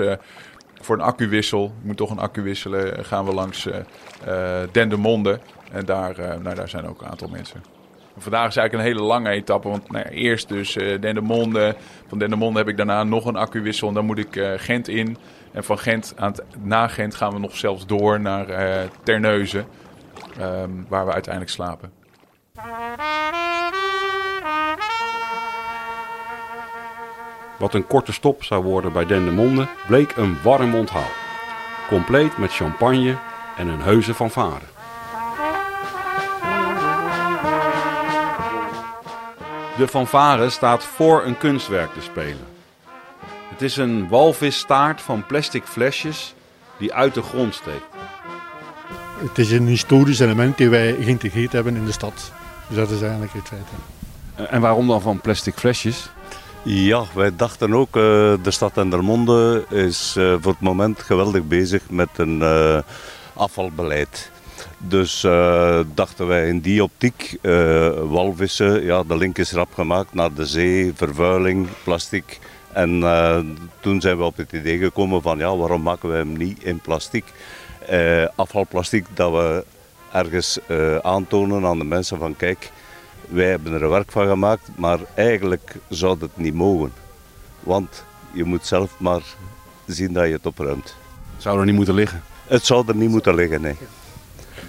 voor 0.80 0.96
een 0.96 1.02
accuwissel. 1.02 1.64
Ik 1.64 1.84
moet 1.84 1.96
toch 1.96 2.10
een 2.10 2.18
accu 2.18 2.42
wisselen. 2.42 3.04
Gaan 3.04 3.24
we 3.24 3.34
langs 3.34 3.68
Dendermonde. 4.72 5.38
En 5.72 5.84
daar, 5.84 6.16
nou, 6.42 6.54
daar 6.54 6.68
zijn 6.68 6.86
ook 6.86 7.00
een 7.00 7.08
aantal 7.08 7.28
mensen. 7.28 7.62
Vandaag 8.16 8.48
is 8.48 8.56
eigenlijk 8.56 8.88
een 8.88 8.94
hele 8.94 9.08
lange 9.08 9.30
etappe. 9.30 9.68
Want 9.68 9.90
nou 9.90 10.04
eerst 10.04 10.48
dus 10.48 10.76
eh 10.76 11.00
Dendermonde. 11.00 11.76
Van 12.06 12.18
Dendermonde 12.18 12.58
heb 12.58 12.68
ik 12.68 12.76
daarna 12.76 13.04
nog 13.04 13.24
een 13.24 13.36
accuwissel. 13.36 13.88
En 13.88 13.94
dan 13.94 14.04
moet 14.04 14.18
ik 14.18 14.40
Gent 14.56 14.88
in. 14.88 15.16
En 15.54 15.64
van 15.64 15.78
Gent, 15.78 16.14
aan 16.16 16.30
het, 16.30 16.42
na 16.62 16.88
Gent 16.88 17.14
gaan 17.14 17.32
we 17.32 17.38
nog 17.38 17.56
zelfs 17.56 17.86
door 17.86 18.20
naar 18.20 18.48
eh 18.48 18.88
Terneuzen. 19.02 19.66
ehm, 20.38 20.70
waar 20.88 21.06
we 21.06 21.12
uiteindelijk 21.12 21.52
slapen. 21.52 21.92
Wat 27.58 27.74
een 27.74 27.86
korte 27.86 28.12
stop 28.12 28.44
zou 28.44 28.64
worden 28.64 28.92
bij 28.92 29.06
Dendermonde, 29.06 29.66
bleek 29.86 30.16
een 30.16 30.36
warm 30.42 30.74
onthaal. 30.74 31.10
Compleet 31.88 32.38
met 32.38 32.54
champagne 32.54 33.16
en 33.56 33.68
een 33.68 33.80
heuse 33.80 34.14
fanfare. 34.14 34.64
De 39.76 39.88
fanfare 39.88 40.50
staat 40.50 40.84
voor 40.84 41.24
een 41.24 41.38
kunstwerk 41.38 41.92
te 41.92 42.00
spelen. 42.00 42.53
Het 43.54 43.62
is 43.62 43.76
een 43.76 44.08
walvisstaart 44.08 45.00
van 45.00 45.26
plastic 45.26 45.64
flesjes 45.64 46.34
die 46.78 46.94
uit 46.94 47.14
de 47.14 47.22
grond 47.22 47.54
steekt. 47.54 47.86
Het 49.16 49.38
is 49.38 49.50
een 49.50 49.66
historisch 49.66 50.18
element 50.18 50.56
die 50.56 50.68
wij 50.68 50.96
geïntegreerd 51.00 51.52
hebben 51.52 51.76
in 51.76 51.84
de 51.84 51.92
stad. 51.92 52.32
Dus 52.68 52.76
dat 52.76 52.90
is 52.90 53.00
eigenlijk 53.00 53.32
het 53.32 53.48
feit. 53.48 53.66
hè. 54.34 54.44
En 54.44 54.60
waarom 54.60 54.86
dan 54.86 55.00
van 55.00 55.20
plastic 55.20 55.54
flesjes? 55.54 56.08
Ja, 56.62 57.04
wij 57.14 57.36
dachten 57.36 57.74
ook, 57.74 57.96
eh, 57.96 58.02
de 58.42 58.50
stad 58.50 58.76
Endermonde 58.76 59.64
is 59.70 60.14
eh, 60.16 60.34
voor 60.40 60.52
het 60.52 60.60
moment 60.60 61.02
geweldig 61.02 61.42
bezig 61.42 61.82
met 61.90 62.08
een 62.16 62.42
eh, 62.42 62.78
afvalbeleid. 63.34 64.30
Dus 64.78 65.24
eh, 65.24 65.80
dachten 65.94 66.26
wij 66.26 66.48
in 66.48 66.60
die 66.60 66.82
optiek, 66.82 67.36
eh, 67.40 67.88
walvissen, 68.08 68.84
ja, 68.84 69.02
de 69.02 69.16
link 69.16 69.38
is 69.38 69.52
rap 69.52 69.74
gemaakt 69.74 70.14
naar 70.14 70.32
de 70.34 70.46
zee, 70.46 70.92
vervuiling, 70.94 71.68
plastic. 71.84 72.38
En 72.74 73.02
eh, 73.02 73.38
toen 73.80 74.00
zijn 74.00 74.16
we 74.16 74.24
op 74.24 74.36
het 74.36 74.52
idee 74.52 74.78
gekomen 74.78 75.22
van, 75.22 75.38
ja, 75.38 75.56
waarom 75.56 75.82
maken 75.82 76.08
we 76.08 76.14
hem 76.14 76.36
niet 76.36 76.62
in 76.62 76.78
plastic? 76.78 77.24
Eh, 77.86 78.26
afvalplastic 78.34 79.06
dat 79.14 79.32
we 79.32 79.64
ergens 80.12 80.58
eh, 80.66 80.96
aantonen 80.96 81.64
aan 81.64 81.78
de 81.78 81.84
mensen 81.84 82.18
van, 82.18 82.36
kijk, 82.36 82.70
wij 83.28 83.46
hebben 83.46 83.72
er 83.72 83.88
werk 83.88 84.12
van 84.12 84.26
gemaakt, 84.26 84.68
maar 84.76 84.98
eigenlijk 85.14 85.74
zou 85.88 86.18
dat 86.18 86.30
niet 86.34 86.54
mogen. 86.54 86.92
Want 87.60 88.04
je 88.32 88.44
moet 88.44 88.66
zelf 88.66 88.94
maar 88.98 89.22
zien 89.86 90.12
dat 90.12 90.26
je 90.26 90.32
het 90.32 90.46
opruimt. 90.46 90.96
Zou 91.36 91.58
er 91.58 91.64
niet 91.64 91.74
moeten 91.74 91.94
liggen. 91.94 92.22
Het 92.46 92.64
zou 92.64 92.88
er 92.88 92.96
niet 92.96 93.10
moeten 93.10 93.34
liggen, 93.34 93.60
nee. 93.60 93.76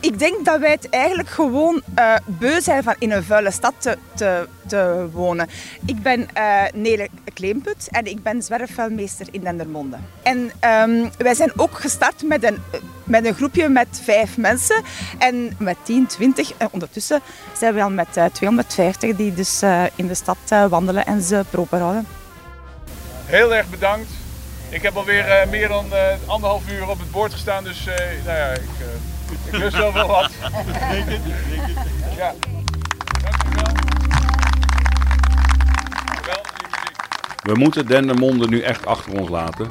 Ik 0.05 0.19
denk 0.19 0.45
dat 0.45 0.59
wij 0.59 0.71
het 0.71 0.89
eigenlijk 0.89 1.29
gewoon 1.29 1.81
eh, 1.95 2.15
beu 2.25 2.61
zijn 2.61 2.83
van 2.83 2.95
in 2.99 3.11
een 3.11 3.23
vuile 3.23 3.51
stad 3.51 3.73
te, 3.77 3.97
te, 4.15 4.47
te 4.67 5.07
wonen. 5.11 5.49
Ik 5.85 6.01
ben 6.01 6.27
eh 6.33 6.63
Nele 6.73 7.09
Kleemput 7.33 7.87
en 7.91 8.05
ik 8.05 8.23
ben 8.23 8.41
zwerfvuilmeester 8.41 9.27
in 9.31 9.41
Dendermonde. 9.41 9.97
En 10.23 10.51
ehm, 10.59 11.09
wij 11.17 11.33
zijn 11.33 11.51
ook 11.55 11.79
gestart 11.79 12.23
met 12.23 12.43
een, 12.43 12.57
met 13.03 13.25
een 13.25 13.33
groepje 13.33 13.69
met 13.69 13.87
vijf 14.03 14.37
mensen. 14.37 14.83
En 15.17 15.55
met 15.57 15.77
10, 15.83 16.07
20. 16.07 16.51
En 16.57 16.67
ondertussen 16.71 17.21
zijn 17.57 17.73
we 17.73 17.81
al 17.83 17.89
met 17.89 18.17
eh, 18.17 18.25
250 18.25 19.15
die 19.15 19.33
dus 19.33 19.61
eh, 19.61 19.83
in 19.95 20.07
de 20.07 20.15
stad 20.15 20.37
eh, 20.49 20.65
wandelen 20.65 21.05
en 21.05 21.21
ze 21.21 21.43
proper 21.49 21.79
houden. 21.79 22.07
Heel 23.25 23.55
erg 23.55 23.69
bedankt. 23.69 24.09
Ik 24.69 24.81
heb 24.81 24.95
alweer 24.95 25.25
eh, 25.25 25.49
meer 25.49 25.67
dan 25.67 25.93
eh, 25.93 26.15
anderhalf 26.25 26.69
uur 26.69 26.89
op 26.89 26.99
het 26.99 27.11
bord 27.11 27.33
gestaan, 27.33 27.63
dus 27.63 27.87
eh, 27.87 27.95
nou 28.25 28.37
ja, 28.37 28.51
ik, 28.51 28.59
eh, 28.79 28.85
ik 29.31 29.57
lust 29.57 29.77
wel 29.77 29.91
wat. 30.07 30.29
Ja. 32.17 32.33
Dankjewel. 33.23 33.73
Wel, 36.25 36.41
lieve 36.57 36.77
muziek. 36.83 37.43
We 37.43 37.53
moeten 37.55 37.85
Dendermonde 37.85 38.47
nu 38.47 38.61
echt 38.61 38.85
achter 38.85 39.19
ons 39.19 39.29
laten. 39.29 39.69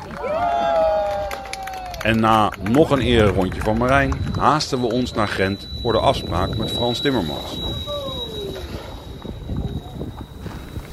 En 2.02 2.20
na 2.20 2.52
nog 2.60 2.90
een 2.90 3.00
ererondje 3.00 3.60
van 3.60 3.76
Marijn 3.76 4.14
haasten 4.38 4.80
we 4.80 4.86
ons 4.86 5.12
naar 5.12 5.28
Gent 5.28 5.68
voor 5.82 5.92
de 5.92 5.98
afspraak 5.98 6.56
met 6.56 6.70
Frans 6.70 7.00
Timmermans. 7.00 7.58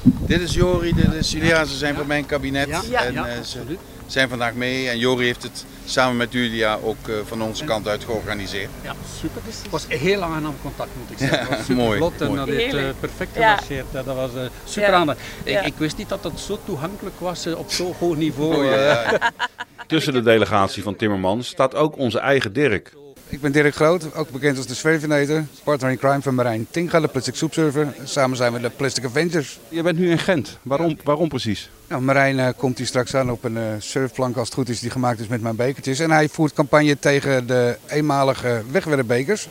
Dit 0.03 0.41
is 0.41 0.53
Jori, 0.53 0.93
dit 0.93 1.13
is 1.13 1.31
Julia. 1.31 1.65
Ze 1.65 1.77
zijn 1.77 1.95
van 1.95 2.07
mijn 2.07 2.25
kabinet. 2.25 2.67
Ja. 2.67 3.03
En 3.03 3.13
Ja, 3.13 3.27
eh, 3.27 3.41
ze 3.43 3.59
zijn 4.07 4.29
vandaag 4.29 4.53
mee. 4.53 4.89
En 4.89 4.97
Jori 4.97 5.25
heeft 5.25 5.43
het 5.43 5.65
samen 5.85 6.17
met 6.17 6.33
Julia 6.33 6.77
ook 6.83 7.07
eh, 7.07 7.15
van 7.25 7.41
onze 7.41 7.63
kant 7.65 7.87
uit 7.87 8.03
georganiseerd. 8.03 8.69
Ja, 8.83 8.95
super. 9.21 9.41
Het 9.45 9.69
was 9.69 9.85
heel 9.87 10.21
aangenaam 10.21 10.55
contact, 10.61 10.89
moet 10.99 11.11
ik 11.11 11.17
zeggen. 11.17 11.37
Ja, 11.37 11.43
Het 11.47 11.57
was 11.57 11.65
super 11.65 11.83
mooi, 11.85 11.97
vlot 11.97 12.21
en 12.21 12.27
mooi. 12.27 12.39
dat 12.39 12.47
heeft 12.47 12.73
eh, 12.73 12.83
perfect 12.99 13.33
gemarcheerd. 13.33 13.85
Ja, 13.93 14.03
dat 14.03 14.15
was 14.15 14.35
eh, 14.35 14.41
super 14.63 14.89
Ja. 14.89 14.95
aangenaam. 14.95 15.15
Ik, 15.43 15.51
Ja. 15.53 15.61
ik 15.61 15.73
wist 15.77 15.97
niet 15.97 16.09
dat 16.09 16.23
dat 16.23 16.39
zo 16.39 16.59
toegankelijk 16.65 17.19
was 17.19 17.47
op 17.47 17.71
zo'n 17.71 17.93
hoog 17.99 18.15
niveau. 18.15 18.55
Oh, 18.55 18.63
ja, 18.65 18.71
eh. 18.71 19.11
ja. 19.11 19.31
Tussen 19.87 20.13
de 20.13 20.21
delegatie 20.21 20.83
van 20.83 20.95
Timmermans 20.95 21.47
staat 21.47 21.75
ook 21.75 21.97
onze 21.97 22.19
eigen 22.19 22.53
Dirk. 22.53 22.93
Ik 23.31 23.41
ben 23.41 23.51
Dirk 23.51 23.75
Groot, 23.75 24.15
ook 24.15 24.29
bekend 24.29 24.57
als 24.57 24.65
de 24.67 24.73
Zwervenator, 24.73 25.43
partner 25.63 25.91
in 25.91 25.97
crime 25.97 26.21
van 26.21 26.35
Marijn 26.35 26.67
Tinga, 26.71 26.99
de 26.99 27.07
Plastic 27.07 27.35
Soup 27.35 27.53
Server. 27.53 27.87
Samen 28.03 28.37
zijn 28.37 28.53
we 28.53 28.59
de 28.59 28.69
Plastic 28.69 29.05
Avengers. 29.05 29.59
Je 29.69 29.81
bent 29.81 29.97
nu 29.99 30.09
in 30.09 30.17
Gent. 30.19 30.57
Waarom, 30.61 30.97
waarom 31.03 31.29
precies? 31.29 31.69
Nou, 31.87 32.01
Marijn 32.01 32.39
eh, 32.39 32.47
komt 32.57 32.77
hier 32.77 32.87
straks 32.87 33.15
aan 33.15 33.31
op 33.31 33.43
een 33.43 33.57
eh, 33.57 33.63
surfplank 33.79 34.35
als 34.37 34.45
het 34.47 34.57
goed 34.57 34.69
is, 34.69 34.79
die 34.79 34.89
gemaakt 34.89 35.19
is 35.19 35.27
met 35.27 35.41
mijn 35.41 35.55
bekertjes. 35.55 35.99
En 35.99 36.11
hij 36.11 36.27
voert 36.29 36.53
campagne 36.53 36.99
tegen 36.99 37.47
de 37.47 37.77
eenmalige 37.87 38.61
wegwerpbekers. 38.71 39.49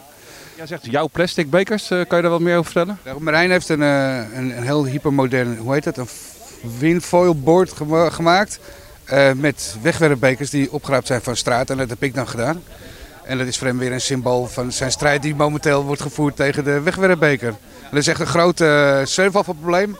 Jij 0.56 0.66
zegt 0.66 0.86
jouw 0.86 1.08
plastic 1.12 1.50
bekers. 1.50 1.90
eh, 1.90 2.00
kan 2.06 2.16
je 2.16 2.22
daar 2.22 2.32
wat 2.32 2.40
meer 2.40 2.56
over 2.58 2.72
vertellen? 2.72 2.98
Nou, 3.04 3.20
Marijn 3.22 3.50
heeft 3.50 3.68
een, 3.68 3.80
een, 3.80 4.56
een 4.56 4.62
heel 4.62 4.84
hypermodern, 4.86 5.56
hoe 5.56 5.72
heet 5.72 5.84
het, 5.84 5.96
een 5.96 6.08
windfoil 6.78 7.40
board 7.40 7.72
gema- 7.72 8.10
gemaakt. 8.10 8.58
met 9.36 9.76
wegwerpbekers 9.82 10.50
die 10.50 10.72
opgeraapt 10.72 11.06
zijn 11.06 11.22
van 11.22 11.36
straat. 11.36 11.70
En 11.70 11.76
dat 11.76 11.88
heb 11.88 12.02
ik 12.02 12.14
dan 12.14 12.28
gedaan. 12.28 12.62
En 13.30 13.38
dat 13.38 13.46
is 13.46 13.58
voor 13.58 13.66
hem 13.66 13.78
weer 13.78 13.92
een 13.92 14.00
symbool 14.00 14.46
van 14.46 14.72
zijn 14.72 14.90
strijd 14.90 15.22
die 15.22 15.34
momenteel 15.34 15.84
wordt 15.84 16.02
gevoerd 16.02 16.36
tegen 16.36 16.64
de 16.64 16.80
wegwerpbeker. 16.80 17.54
Dat 17.90 17.98
is 17.98 18.06
echt 18.06 18.20
een 18.20 18.26
groot 18.26 18.60
uh, 18.60 19.00
surfafvalprobleem. 19.04 19.96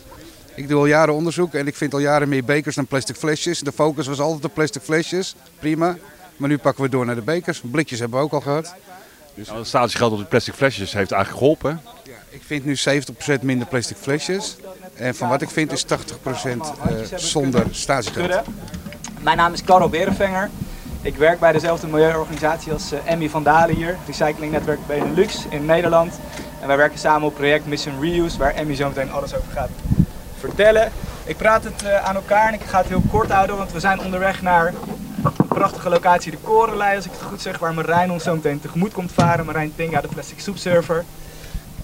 Ik 0.54 0.68
doe 0.68 0.78
al 0.78 0.86
jaren 0.86 1.14
onderzoek 1.14 1.54
en 1.54 1.66
ik 1.66 1.76
vind 1.76 1.92
al 1.92 1.98
jaren 1.98 2.28
meer 2.28 2.44
bekers 2.44 2.74
dan 2.74 2.86
plastic 2.86 3.16
flesjes. 3.16 3.60
De 3.60 3.72
focus 3.72 4.06
was 4.06 4.20
altijd 4.20 4.44
op 4.44 4.54
plastic 4.54 4.82
flesjes, 4.82 5.34
prima. 5.58 5.96
Maar 6.36 6.48
nu 6.48 6.58
pakken 6.58 6.84
we 6.84 6.90
door 6.90 7.06
naar 7.06 7.14
de 7.14 7.22
bekers. 7.22 7.60
Blikjes 7.70 7.98
hebben 7.98 8.18
we 8.18 8.24
ook 8.24 8.32
al 8.32 8.40
gehad. 8.40 8.74
Dus 9.34 9.50
het 9.50 9.66
statiegeld 9.66 10.12
op 10.12 10.18
de 10.18 10.24
plastic 10.24 10.54
flesjes 10.54 10.92
heeft 10.92 11.12
eigenlijk 11.12 11.42
geholpen. 11.42 11.80
hè? 12.04 12.12
Ik 12.28 12.42
vind 12.46 12.64
nu 12.64 12.76
70% 13.40 13.42
minder 13.42 13.66
plastic 13.66 13.96
flesjes. 13.96 14.56
En 14.94 15.14
van 15.14 15.28
wat 15.28 15.42
ik 15.42 15.50
vind 15.50 15.72
is 15.72 15.84
80% 15.84 15.86
eh, 15.86 16.58
zonder 17.14 17.66
statiegeld. 17.70 18.40
Mijn 19.20 19.36
naam 19.36 19.52
is 19.52 19.62
Karel 19.62 19.88
Berenvenger. 19.88 20.50
Ik 21.02 21.16
werk 21.16 21.40
bij 21.40 21.52
dezelfde 21.52 21.86
milieuorganisatie 21.86 22.72
als 22.72 22.92
eh, 22.92 22.98
Emmy 23.04 23.28
van 23.28 23.42
Dalen 23.42 23.76
hier, 23.76 23.96
Recyclingnetwerk 24.06 24.86
Benelux 24.86 25.46
in 25.50 25.64
Nederland. 25.64 26.20
En 26.60 26.66
wij 26.66 26.76
werken 26.76 26.98
samen 26.98 27.28
op 27.28 27.34
project 27.34 27.66
Mission 27.66 28.00
Reuse, 28.00 28.38
waar 28.38 28.54
Emmy 28.54 28.74
zo 28.74 28.88
meteen 28.88 29.12
alles 29.12 29.34
over 29.34 29.52
gaat 29.52 29.70
vertellen. 30.38 30.92
Ik 31.24 31.36
praat 31.36 31.64
het 31.64 31.82
eh, 31.82 32.04
aan 32.04 32.14
elkaar 32.14 32.48
en 32.48 32.54
ik 32.54 32.60
ga 32.60 32.78
het 32.78 32.88
heel 32.88 33.02
kort 33.10 33.30
houden, 33.30 33.56
want 33.56 33.72
we 33.72 33.80
zijn 33.80 34.00
onderweg 34.00 34.42
naar 34.42 34.66
een 35.22 35.46
prachtige 35.48 35.88
locatie, 35.88 36.30
de 36.30 36.36
Korenlei, 36.36 36.96
als 36.96 37.04
ik 37.04 37.10
het 37.12 37.22
goed 37.22 37.40
zeg, 37.40 37.58
waar 37.58 37.74
Marijn 37.74 38.12
ons 38.12 38.22
zo 38.22 38.34
meteen 38.34 38.60
tegemoet 38.60 38.92
komt 38.92 39.12
varen. 39.12 39.46
Marijn 39.46 39.72
Tinga, 39.76 40.00
de 40.00 40.08
plastic 40.08 40.40
soepsurfer. 40.40 41.04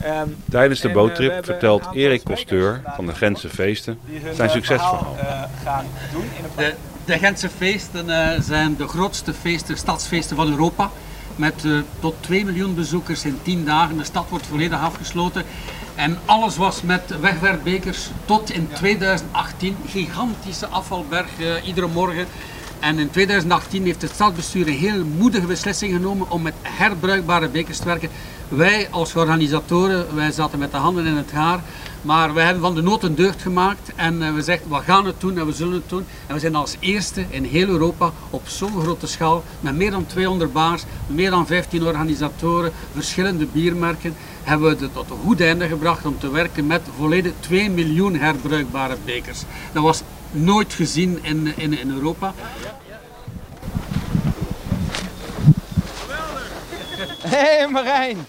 Ehm, 0.01 0.29
Tijdens 0.51 0.81
de 0.81 0.89
en, 0.89 0.95
eh, 0.95 1.01
boottrip 1.01 1.45
vertelt 1.45 1.89
Erik 1.93 2.25
Kosteur 2.25 2.81
van 2.97 3.07
de 3.07 3.15
Gentse 3.15 3.49
Feesten 3.49 3.99
zijn 4.35 4.51
succesverhaal. 4.51 5.15
verhaal, 5.17 5.45
eh, 5.45 5.65
gaan 5.65 5.87
doen 6.13 6.23
in 6.23 6.45
een 6.45 6.51
De, 6.57 6.75
de 7.07 7.19
Gentse 7.19 7.49
feesten 7.49 8.11
eh, 8.11 8.41
zijn 8.41 8.77
de 8.77 8.89
grootste 8.89 9.35
feesten, 9.35 9.77
stadsfeesten 9.77 10.37
van 10.37 10.51
Europa. 10.51 10.91
Met 11.37 11.65
eh, 11.65 11.73
tot 12.01 12.15
2 12.21 12.45
miljoen 12.45 12.75
bezoekers 12.75 13.25
in 13.25 13.39
10 13.43 13.65
dagen. 13.65 13.97
De 13.97 14.05
stad 14.05 14.27
wordt 14.29 14.47
volledig 14.47 14.81
afgesloten. 14.81 15.45
En 15.95 16.19
alles 16.25 16.57
was 16.57 16.83
met 16.83 17.21
wegwerpbekers 17.21 18.11
tot 18.25 18.51
in 18.51 18.69
2018. 18.75 19.77
Gigantische 19.89 20.67
afvalberg 20.67 21.29
eh, 21.41 21.67
iedere 21.67 21.87
morgen. 21.87 22.27
En 22.81 22.99
in 22.99 23.11
2018 23.11 23.85
heeft 23.85 24.03
het 24.03 24.11
stadsbestuur 24.11 24.67
een 24.67 24.73
heel 24.73 25.05
moedige 25.05 25.47
beslissing 25.47 25.93
genomen 25.93 26.31
om 26.31 26.43
met 26.43 26.55
herbruikbare 26.63 27.49
bekers 27.49 27.79
te 27.79 27.85
werken. 27.85 28.11
Wij 28.49 28.89
als 28.91 29.15
organisatoren, 29.15 30.15
wij 30.15 30.33
zaten 30.33 30.59
met 30.59 30.71
de 30.71 30.77
handen 30.77 31.07
in 31.07 31.17
het 31.17 31.33
haar. 31.33 31.61
Maar 32.07 32.35
we 32.35 32.41
hebben 32.41 32.63
van 32.63 32.75
de 32.75 32.83
nood 32.83 33.03
een 33.03 33.15
deugd 33.15 33.43
gemaakt 33.43 33.93
en 33.97 34.23
eh, 34.23 34.35
we 34.35 34.43
zeggen 34.43 34.71
we 34.71 34.77
gaan 34.77 35.07
het 35.07 35.21
doen 35.21 35.39
en 35.39 35.47
we 35.47 35.53
zullen 35.53 35.73
het 35.73 35.89
doen. 35.89 36.07
En 36.27 36.35
we 36.35 36.41
zijn 36.41 36.55
als 36.55 36.77
eerste 36.81 37.25
in 37.29 37.45
heel 37.45 37.69
Europa 37.69 38.13
op 38.31 38.49
zo'n 38.49 38.81
grote 38.81 39.07
schaal 39.07 39.45
met 39.61 39.77
meer 39.77 39.91
dan 39.91 40.07
200 40.07 40.53
baars, 40.53 40.85
meer 41.07 41.31
dan 41.31 41.47
15 41.47 41.87
organisatoren, 41.87 42.73
verschillende 42.93 43.47
biermerken, 43.47 44.15
hebben 44.43 44.69
we 44.69 44.85
het 44.85 44.95
tot 44.95 45.11
een 45.11 45.19
goed 45.25 45.41
einde 45.41 45.67
gebracht 45.69 46.07
om 46.07 46.19
te 46.19 46.31
werken 46.31 46.67
met 46.67 46.83
volledig 46.97 47.33
2 47.41 47.71
miljoen 47.71 48.15
herbruikbare 48.15 48.97
bekers. 49.05 49.43
Dat 49.73 49.83
was 49.83 50.03
nooit 50.31 50.73
gezien 50.73 51.19
in, 51.23 51.53
in, 51.57 51.79
in 51.79 51.91
Europa. 51.91 52.35
Hé 57.21 57.37
hey 57.37 57.69
Marijn, 57.69 58.27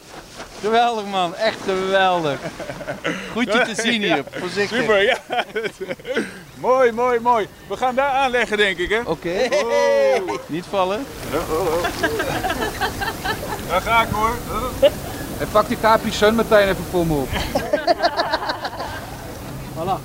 geweldig 0.62 1.06
man, 1.06 1.36
echt 1.36 1.58
geweldig. 1.66 2.40
Goed 3.32 3.54
je 3.54 3.62
te 3.62 3.82
zien 3.88 4.02
hier, 4.04 4.24
voorzichtig. 4.40 4.80
Super, 4.80 5.04
ja. 5.04 5.18
mooi, 6.68 6.92
mooi, 6.92 7.20
mooi. 7.20 7.48
We 7.68 7.78
gaan 7.78 7.96
daar 7.96 8.10
aanleggen, 8.12 8.58
denk 8.58 8.78
ik, 8.78 8.90
hè? 8.90 9.00
Oké, 9.06 9.48
Oh. 9.64 10.32
niet 10.56 10.66
vallen. 10.70 11.06
Daar 13.70 13.82
ga 13.82 14.02
ik 14.02 14.08
hoor. 14.12 14.36
En 15.40 15.48
pak 15.52 15.68
die 15.68 15.78
Capri 15.82 16.12
Sun 16.12 16.36
meteen 16.36 16.68
even 16.68 16.86
voor 16.92 17.06
me 17.08 17.14
op. 17.14 17.30
Voilà. 19.78 20.00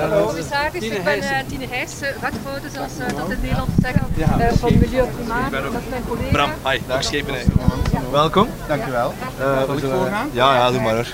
Hallo. 0.00 0.26
Commissaris, 0.26 0.80
Tine 0.80 0.94
ik 0.94 1.04
ben 1.04 1.20
eh, 1.20 1.44
Tine 1.46 1.66
Heijs, 1.68 2.00
eh, 2.00 2.08
wethouder 2.20 2.70
zoals 2.74 2.92
eh, 2.98 3.16
dat 3.18 3.30
in 3.30 3.38
Nederland 3.40 3.68
zeggen, 3.82 4.06
Ja, 4.14 4.38
eh, 4.38 4.48
van 4.48 4.56
schepen. 4.56 4.78
Milieu 4.78 5.06
en 5.06 5.14
Klimaat. 5.16 5.50
Dat 5.50 5.62
is 5.62 5.88
mijn 5.90 6.04
collega. 6.08 6.30
Bram, 6.30 6.50
hi, 6.64 6.78
dag 6.86 7.04
Schepenij. 7.04 7.44
Welkom. 8.10 8.48
Dankjewel. 8.68 9.14
Uh, 9.40 9.62
Zal 9.66 9.76
ik 9.76 9.84
voorgaan? 9.84 10.28
Ja, 10.32 10.54
ja, 10.54 10.70
doe 10.70 10.80
maar 10.80 10.94
hoor. 10.94 11.06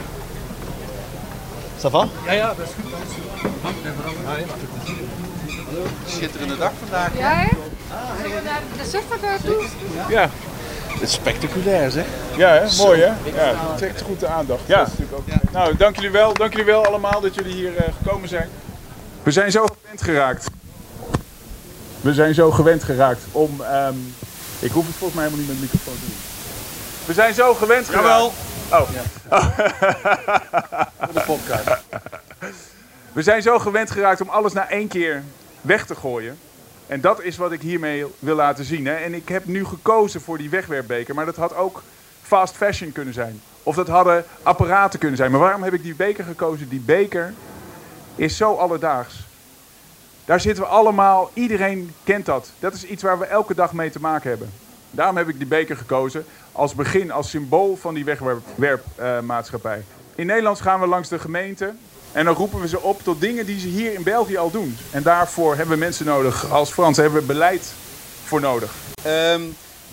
Ja, 2.26 2.32
ja, 2.32 2.46
dat 2.54 2.66
is 2.66 2.72
goed. 2.74 2.90
Dat 2.90 3.00
is 3.06 3.14
goed. 5.68 6.12
Schitterende 6.12 6.56
dag 6.56 6.72
vandaag. 6.80 7.18
Ja, 7.18 7.32
hè? 7.34 7.48
Zullen 8.22 8.36
we 8.36 8.42
naar 8.44 8.62
de 8.76 8.88
surfer 8.88 9.18
toe? 9.44 9.64
Ja. 10.08 10.30
Het 11.00 11.08
is 11.08 11.14
spectaculair 11.14 11.90
zeg. 11.90 12.04
Ja, 12.36 12.52
hè? 12.52 12.76
mooi 12.76 13.00
hè? 13.00 13.06
Ja, 13.06 13.68
het 13.68 13.76
trekt 13.76 14.00
goed 14.00 14.20
de 14.20 14.26
aandacht. 14.26 14.60
Ja. 14.66 14.78
Dat 14.78 14.86
is 14.86 14.98
natuurlijk 14.98 15.18
ook... 15.44 15.52
Nou, 15.52 15.76
dank 15.76 15.94
jullie 15.94 16.10
wel. 16.10 16.34
Dank 16.34 16.50
jullie 16.50 16.66
wel 16.66 16.86
allemaal 16.86 17.20
dat 17.20 17.34
jullie 17.34 17.54
hier 17.54 17.76
eh, 17.76 17.92
gekomen 18.02 18.28
zijn. 18.28 18.48
We 19.22 19.30
zijn 19.30 19.50
zo 19.50 19.66
gewend 19.66 20.02
geraakt. 20.02 20.46
We 22.00 22.14
zijn 22.14 22.34
zo 22.34 22.50
gewend 22.50 22.84
geraakt 22.84 23.22
om... 23.32 23.60
ehm, 23.60 23.94
ik 24.58 24.70
hoef 24.70 24.86
het 24.86 24.94
volgens 24.96 25.20
mij 25.20 25.28
helemaal 25.28 25.46
niet 25.46 25.48
met 25.48 25.56
de 25.56 25.62
microfoon 25.62 25.94
te 25.94 26.06
doen. 26.06 26.18
We 27.04 27.12
zijn 27.12 27.34
zo 27.34 27.54
gewend 27.54 27.86
geraakt. 27.86 28.06
Jawel. 28.06 28.32
Oh. 28.70 28.80
Voor 31.04 31.12
de 31.14 31.22
podcast. 31.26 31.80
We 33.12 33.22
zijn 33.22 33.42
zo 33.42 33.58
gewend 33.58 33.90
geraakt 33.90 34.20
om 34.20 34.28
alles 34.28 34.52
na 34.52 34.68
één 34.68 34.88
keer 34.88 35.22
weg 35.60 35.86
te 35.86 35.94
gooien. 35.94 36.38
En 36.90 37.00
dat 37.00 37.22
is 37.22 37.36
wat 37.36 37.52
ik 37.52 37.60
hiermee 37.60 38.04
wil 38.18 38.34
laten 38.34 38.64
zien. 38.64 38.86
Hè. 38.86 38.94
En 38.94 39.14
ik 39.14 39.28
heb 39.28 39.44
nu 39.44 39.64
gekozen 39.64 40.20
voor 40.20 40.38
die 40.38 40.50
wegwerpbeker. 40.50 41.14
Maar 41.14 41.24
dat 41.24 41.36
had 41.36 41.54
ook 41.54 41.82
fast 42.22 42.56
fashion 42.56 42.92
kunnen 42.92 43.14
zijn. 43.14 43.40
Of 43.62 43.74
dat 43.74 43.88
hadden 43.88 44.24
apparaten 44.42 44.98
kunnen 44.98 45.16
zijn. 45.16 45.30
Maar 45.30 45.40
waarom 45.40 45.62
heb 45.62 45.74
ik 45.74 45.82
die 45.82 45.94
beker 45.94 46.24
gekozen? 46.24 46.68
Die 46.68 46.80
beker 46.80 47.34
is 48.14 48.36
zo 48.36 48.54
alledaags. 48.54 49.14
Daar 50.24 50.40
zitten 50.40 50.64
we 50.64 50.70
allemaal, 50.70 51.30
iedereen 51.34 51.94
kent 52.04 52.26
dat. 52.26 52.52
Dat 52.58 52.74
is 52.74 52.84
iets 52.84 53.02
waar 53.02 53.18
we 53.18 53.24
elke 53.24 53.54
dag 53.54 53.72
mee 53.72 53.90
te 53.90 54.00
maken 54.00 54.30
hebben. 54.30 54.50
Daarom 54.90 55.16
heb 55.16 55.28
ik 55.28 55.38
die 55.38 55.46
beker 55.46 55.76
gekozen 55.76 56.24
als 56.52 56.74
begin, 56.74 57.10
als 57.10 57.30
symbool 57.30 57.76
van 57.76 57.94
die 57.94 58.04
wegwerpmaatschappij. 58.04 59.82
In 60.14 60.26
Nederland 60.26 60.60
gaan 60.60 60.80
we 60.80 60.86
langs 60.86 61.08
de 61.08 61.18
gemeente 61.18 61.74
en 62.12 62.24
dan 62.24 62.34
roepen 62.34 62.60
we 62.60 62.68
ze 62.68 62.80
op 62.80 63.02
tot 63.02 63.20
dingen 63.20 63.46
die 63.46 63.60
ze 63.60 63.66
hier 63.66 63.92
in 63.92 64.02
België 64.02 64.36
al 64.36 64.50
doen. 64.50 64.78
En 64.90 65.02
daarvoor 65.02 65.56
hebben 65.56 65.74
we 65.74 65.84
mensen 65.84 66.06
nodig. 66.06 66.50
Als 66.50 66.70
Frans 66.70 66.96
hebben 66.96 67.20
we 67.20 67.26
beleid 67.26 67.72
voor 68.24 68.40
nodig. 68.40 68.74
Ehm, 69.02 69.42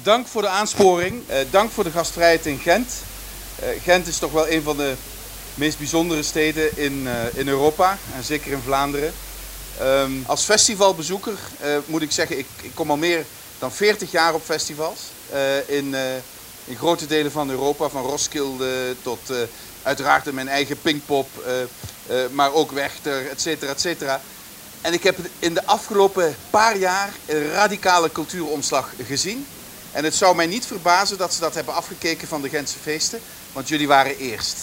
dank 0.01 0.27
voor 0.27 0.41
de 0.41 0.47
aansporing. 0.47 1.23
Eh, 1.27 1.37
dank 1.49 1.71
voor 1.71 1.83
de 1.83 1.91
gastvrijheid 1.91 2.45
in 2.45 2.57
Gent. 2.57 2.93
Eh, 3.59 3.67
Gent 3.83 4.07
is 4.07 4.17
toch 4.17 4.31
wel 4.31 4.49
een 4.49 4.63
van 4.63 4.77
de 4.77 4.93
meest 5.55 5.77
bijzondere 5.77 6.23
steden 6.23 6.77
in, 6.77 7.07
eh, 7.07 7.39
in 7.39 7.47
Europa. 7.47 7.97
En 8.15 8.23
zeker 8.23 8.51
in 8.51 8.61
Vlaanderen. 8.63 9.13
Ehm, 9.79 10.11
als 10.25 10.43
festivalbezoeker 10.43 11.37
moet 11.85 12.01
ik 12.01 12.11
zeggen, 12.11 12.37
ik, 12.37 12.47
ik 12.61 12.71
kom 12.73 12.89
al 12.89 12.97
meer 12.97 13.25
dan 13.59 13.71
40 13.71 14.11
jaar 14.11 14.33
op 14.33 14.41
festivals. 14.43 14.99
in, 15.65 15.95
in 16.65 16.75
grote 16.77 17.05
delen 17.05 17.31
van 17.31 17.49
Europa. 17.49 17.89
Van 17.89 18.03
Roskilde 18.03 18.95
tot 19.01 19.19
uiteraard 19.87 20.27
in 20.27 20.35
mijn 20.35 20.47
eigen 20.47 20.81
Pinkpop. 20.81 21.29
eh, 21.45 21.61
eh, 21.61 22.29
maar 22.31 22.53
ook 22.53 22.71
Wechter, 22.71 23.29
et 23.29 23.41
cetera, 23.41 23.71
et 23.71 23.81
cetera. 23.81 24.21
En 24.81 24.93
ik 24.93 25.03
heb 25.03 25.17
in 25.39 25.53
de 25.53 25.65
afgelopen 25.65 26.35
paar 26.49 26.77
jaar 26.77 27.09
een 27.25 27.51
radicale 27.51 28.11
cultuuromslag 28.11 28.93
gezien. 29.05 29.47
En 29.91 30.03
het 30.03 30.15
zou 30.15 30.35
mij 30.35 30.45
niet 30.45 30.65
verbazen 30.65 31.17
dat 31.17 31.33
ze 31.33 31.39
dat 31.39 31.53
hebben 31.53 31.73
afgekeken 31.73 32.27
van 32.27 32.41
de 32.41 32.49
Gentse 32.49 32.77
feesten, 32.81 33.19
want 33.53 33.67
jullie 33.67 33.87
waren 33.87 34.17
eerst. 34.17 34.57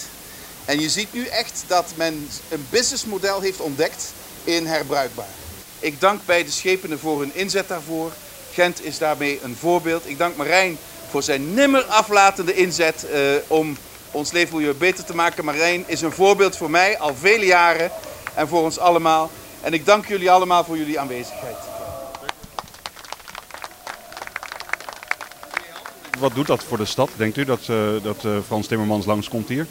En 0.65 0.79
je 0.79 0.89
ziet 0.89 1.13
nu 1.13 1.25
echt 1.25 1.63
dat 1.67 1.91
men 1.95 2.29
een 2.49 2.67
businessmodel 2.69 3.41
heeft 3.41 3.59
ontdekt 3.59 4.13
in 4.43 4.65
herbruikbaar. 4.65 5.33
Ik 5.79 5.99
dank 5.99 6.21
beide 6.25 6.51
schepenen 6.51 6.99
voor 6.99 7.19
hun 7.19 7.35
inzet 7.35 7.67
daarvoor. 7.67 8.11
Gent 8.53 8.83
is 8.83 8.97
daarmee 8.97 9.39
een 9.43 9.57
voorbeeld. 9.59 10.09
Ik 10.09 10.17
dank 10.17 10.35
Marijn 10.35 10.77
voor 11.09 11.23
zijn 11.23 11.53
nimmer 11.53 11.83
aflatende 11.83 12.53
inzet 12.53 13.05
eh, 13.05 13.19
om 13.47 13.77
ons 14.15 14.31
leefmilieu 14.31 14.73
beter 14.73 15.03
te 15.03 15.15
maken. 15.15 15.45
Marijn 15.45 15.83
is 15.87 16.01
een 16.01 16.11
voorbeeld 16.11 16.57
voor 16.57 16.69
mij 16.69 16.99
al 16.99 17.15
vele 17.15 17.45
jaren 17.45 17.91
en 18.33 18.47
voor 18.47 18.63
ons 18.63 18.79
allemaal. 18.79 19.29
En 19.61 19.73
ik 19.73 19.85
dank 19.85 20.07
jullie 20.07 20.31
allemaal 20.31 20.63
voor 20.63 20.77
jullie 20.77 20.99
aanwezigheid. 20.99 21.55
Wat 26.19 26.35
doet 26.35 26.47
dat 26.47 26.63
voor 26.63 26.77
de 26.77 26.85
stad, 26.85 27.09
denkt 27.15 27.37
u, 27.37 27.45
dat, 27.45 27.59
eh, 27.69 27.77
dat 28.03 28.25
eh, 28.25 28.31
Frans 28.45 28.67
Timmermans 28.67 29.05
langskomt 29.05 29.47
hier? 29.47 29.67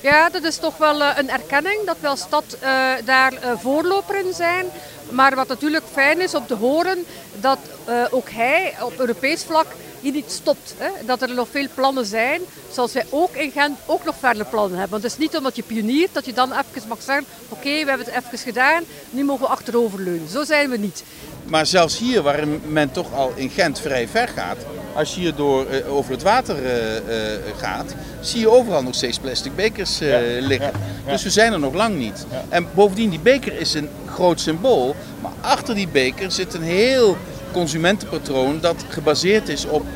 Ja, 0.00 0.30
dat 0.30 0.42
is 0.42 0.56
toch 0.56 0.76
wel 0.76 1.02
eh, 1.02 1.16
een 1.16 1.30
erkenning 1.30 1.84
dat 1.84 1.96
we 2.00 2.08
als 2.08 2.20
stad 2.20 2.56
eh, 2.60 2.92
daar 3.04 3.32
eh, 3.32 3.52
voorloper 3.58 4.26
in 4.26 4.34
zijn. 4.34 4.66
Maar 5.10 5.34
wat 5.34 5.48
natuurlijk 5.48 5.84
fijn 5.92 6.20
is 6.20 6.34
om 6.34 6.46
te 6.46 6.54
horen 6.54 7.04
dat 7.34 7.58
eh, 7.84 8.04
ook 8.10 8.30
hij 8.30 8.74
op 8.80 8.98
Europees 8.98 9.44
vlak 9.44 9.66
hier 10.00 10.12
niet 10.12 10.30
stopt. 10.30 10.74
Hè? 10.78 10.90
Dat 11.06 11.22
er 11.22 11.34
nog 11.34 11.48
veel 11.50 11.66
plannen 11.74 12.06
zijn, 12.06 12.40
zoals 12.72 12.92
wij 12.92 13.06
ook 13.10 13.34
in 13.34 13.50
Gent 13.50 13.78
ook 13.86 14.04
nog 14.04 14.14
verder 14.18 14.46
plannen 14.46 14.78
hebben. 14.78 14.90
Want 14.90 15.02
het 15.02 15.12
is 15.12 15.18
niet 15.18 15.36
omdat 15.36 15.56
je 15.56 15.62
pioniert 15.62 16.14
dat 16.14 16.26
je 16.26 16.32
dan 16.32 16.52
even 16.52 16.88
mag 16.88 17.02
zeggen, 17.02 17.24
oké, 17.48 17.70
we 17.70 17.88
hebben 17.88 18.06
het 18.06 18.24
even 18.24 18.38
gedaan, 18.38 18.82
nu 19.10 19.24
mogen 19.24 19.44
we 19.44 19.50
achteroverleunen. 19.50 20.28
Zo 20.28 20.44
zijn 20.44 20.70
we 20.70 20.76
niet. 20.76 21.04
Maar 21.44 21.66
zelfs 21.66 21.98
hier, 21.98 22.22
waar 22.22 22.48
men 22.68 22.90
toch 22.90 23.12
al 23.14 23.32
in 23.34 23.50
Gent 23.50 23.80
vrij 23.80 24.08
ver 24.08 24.28
gaat, 24.28 24.56
als 24.94 25.14
je 25.14 25.20
hier 25.20 25.34
door, 25.34 25.66
eh, 25.66 25.94
over 25.94 26.12
het 26.12 26.22
water 26.22 26.64
eh, 26.64 26.96
eh, 26.96 27.40
gaat, 27.56 27.94
zie 28.20 28.40
je 28.40 28.50
overal 28.50 28.82
nog 28.82 28.94
steeds 28.94 29.18
plastic 29.18 29.56
bekers 29.56 30.00
eh, 30.00 30.18
liggen. 30.40 30.72
Dus 31.06 31.22
we 31.22 31.30
zijn 31.30 31.52
er 31.52 31.58
nog 31.58 31.74
lang 31.74 31.96
niet. 31.96 32.26
En 32.48 32.66
bovendien, 32.74 33.10
die 33.10 33.20
beker 33.20 33.60
is 33.60 33.74
een 33.74 33.88
groot 34.06 34.40
symbool, 34.40 34.96
maar 35.22 35.32
achter 35.40 35.74
die 35.74 35.88
beker 35.88 36.30
zit 36.32 36.54
een 36.54 36.62
heel 36.62 37.16
consumentenpatroon 37.56 38.58
dat 38.60 38.84
gebaseerd 38.88 39.48
is 39.48 39.66
op 39.66 39.86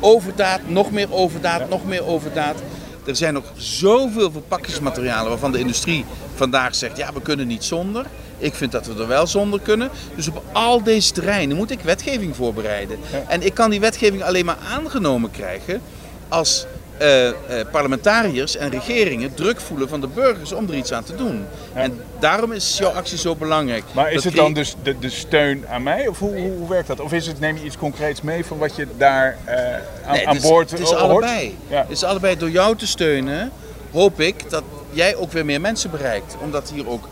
overdaad, 0.00 0.60
nog 0.66 0.90
meer 0.90 1.12
overdaad, 1.12 1.68
nog 1.68 1.84
meer 1.84 2.06
overdaad. 2.06 2.62
Er 3.06 3.16
zijn 3.16 3.34
nog 3.34 3.44
zoveel 3.56 4.30
verpakkingsmaterialen 4.30 5.28
waarvan 5.28 5.52
de 5.52 5.58
industrie 5.58 6.04
vandaag 6.34 6.74
zegt, 6.74 6.96
ja, 6.96 7.12
we 7.12 7.22
kunnen 7.22 7.46
niet 7.46 7.64
zonder. 7.64 8.06
Ik 8.38 8.54
vind 8.54 8.72
dat 8.72 8.86
we 8.86 9.00
er 9.00 9.06
wel 9.06 9.26
zonder 9.26 9.60
kunnen. 9.60 9.90
Dus 10.16 10.28
op 10.28 10.42
al 10.52 10.82
deze 10.82 11.12
terreinen 11.12 11.56
moet 11.56 11.70
ik 11.70 11.80
wetgeving 11.80 12.36
voorbereiden. 12.36 12.98
En 13.28 13.42
ik 13.42 13.54
kan 13.54 13.70
die 13.70 13.80
wetgeving 13.80 14.22
alleen 14.22 14.44
maar 14.44 14.58
aangenomen 14.70 15.30
krijgen 15.30 15.80
als 16.28 16.66
eh, 17.00 17.28
eh, 17.28 17.34
parlementariërs 17.70 18.56
en 18.56 18.70
regeringen 18.70 19.34
druk 19.34 19.60
voelen 19.60 19.88
van 19.88 20.00
de 20.00 20.06
burgers 20.06 20.52
om 20.52 20.68
er 20.68 20.74
iets 20.74 20.92
aan 20.92 21.04
te 21.04 21.14
doen. 21.14 21.44
En 21.72 22.00
daarom 22.18 22.52
is 22.52 22.78
jouw 22.78 22.90
actie 22.90 23.18
zo 23.18 23.34
belangrijk. 23.36 23.84
Maar 23.92 24.12
is 24.12 24.24
het 24.24 24.34
dan 24.34 24.52
dus 24.52 24.74
de, 24.82 24.98
de 24.98 25.10
steun 25.10 25.64
aan 25.68 25.82
mij? 25.82 26.06
Of 26.06 26.18
hoe, 26.18 26.36
hoe, 26.36 26.50
hoe 26.56 26.68
werkt 26.68 26.86
dat? 26.86 27.00
Of 27.00 27.12
is 27.12 27.26
het, 27.26 27.40
neem 27.40 27.56
je 27.56 27.64
iets 27.64 27.76
concreets 27.76 28.20
mee 28.22 28.44
van 28.44 28.58
wat 28.58 28.76
je 28.76 28.86
daar 28.96 29.36
eh, 29.44 29.54
aan, 29.56 30.12
Nee, 30.12 30.28
aan 30.28 30.34
het 30.34 30.42
is- 30.44 30.48
boord 30.50 30.70
Het 30.70 30.80
is 30.80 30.92
allebei. 30.94 31.56
Ja. 31.68 31.80
Het 31.80 31.90
is 31.90 32.04
allebei 32.04 32.36
door 32.36 32.50
jou 32.50 32.76
te 32.76 32.86
steunen, 32.86 33.50
hoop 33.92 34.20
ik 34.20 34.50
dat 34.50 34.62
jij 34.90 35.16
ook 35.16 35.32
weer 35.32 35.44
meer 35.44 35.60
mensen 35.60 35.90
bereikt. 35.90 36.36
Omdat 36.42 36.70
hier 36.74 36.88
ook 36.88 37.08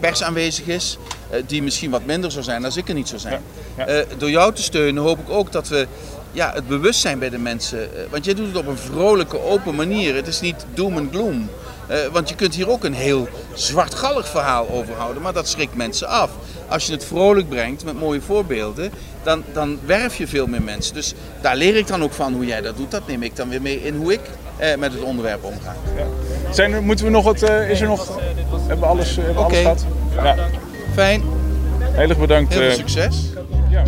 pers 0.00 0.22
aanwezig 0.22 0.66
is, 0.66 0.98
die 1.46 1.62
misschien 1.62 1.90
wat 1.90 2.04
minder 2.04 2.30
zou 2.30 2.44
zijn 2.44 2.64
als 2.64 2.76
ik 2.76 2.88
er 2.88 2.94
niet 2.94 3.08
zou 3.08 3.20
zijn. 3.20 3.40
Door 4.18 4.30
jou 4.30 4.54
te 4.54 4.62
steunen 4.62 5.02
hoop 5.02 5.18
ik 5.18 5.30
ook 5.30 5.52
dat 5.52 5.68
we 5.68 5.86
ja, 6.32 6.52
het 6.54 6.68
bewustzijn 6.68 7.18
bij 7.18 7.30
de 7.30 7.38
mensen. 7.38 7.78
eh, 7.96 8.02
want 8.10 8.24
jij 8.24 8.34
doet 8.34 8.46
het 8.46 8.56
op 8.56 8.66
een 8.66 8.76
vrolijke, 8.78 9.42
open 9.42 9.74
manier. 9.74 10.14
Het 10.14 10.26
is 10.26 10.40
niet 10.40 10.66
doom 10.74 10.96
en 10.96 11.08
gloom. 11.12 11.48
Eh, 11.86 11.96
want 12.12 12.28
je 12.28 12.34
kunt 12.34 12.54
hier 12.54 12.68
ook 12.70 12.84
een 12.84 12.94
heel 12.94 13.28
zwartgallig 13.54 14.28
verhaal 14.28 14.68
over 14.70 14.94
houden, 14.94 15.22
maar 15.22 15.32
dat 15.32 15.48
schrikt 15.48 15.74
mensen 15.76 16.08
af. 16.08 16.30
Als 16.68 16.86
je 16.86 16.92
het 16.92 17.04
vrolijk 17.04 17.48
brengt 17.48 17.84
met 17.84 17.98
mooie 18.00 18.20
voorbeelden, 18.20 18.90
dan, 19.22 19.42
dan 19.52 19.78
werf 19.86 20.16
je 20.16 20.26
veel 20.26 20.46
meer 20.46 20.62
mensen. 20.62 20.94
Dus 20.94 21.14
daar 21.40 21.56
leer 21.56 21.76
ik 21.76 21.86
dan 21.86 22.02
ook 22.02 22.12
van 22.12 22.32
hoe 22.34 22.46
jij 22.46 22.60
dat 22.60 22.76
doet. 22.76 22.90
Dat 22.90 23.06
neem 23.06 23.22
ik 23.22 23.36
dan 23.36 23.48
weer 23.48 23.62
mee 23.62 23.82
in 23.84 23.96
hoe 23.96 24.12
ik 24.12 24.20
eh, 24.56 24.76
met 24.76 24.92
het 24.92 25.02
onderwerp 25.02 25.44
omga. 25.44 25.76
Zijn 26.50 26.72
er, 26.72 26.82
moeten 26.82 27.04
we 27.04 27.10
nog 27.10 27.24
wat, 27.24 27.42
is 27.42 27.80
er 27.80 27.86
nog, 27.86 28.18
hebben 28.50 28.78
we 28.78 28.86
alles, 28.86 29.16
hebben 29.16 29.34
we 29.34 29.40
alles 29.40 29.58
gehad? 29.58 29.84
Ja. 30.22 30.36
Fijn. 30.94 31.22
Heel 31.80 32.08
erg 32.08 32.18
bedankt. 32.18 32.52
Heel 32.54 32.62
veel 32.62 32.76
succes. 32.76 33.16
Ja. 33.70 33.82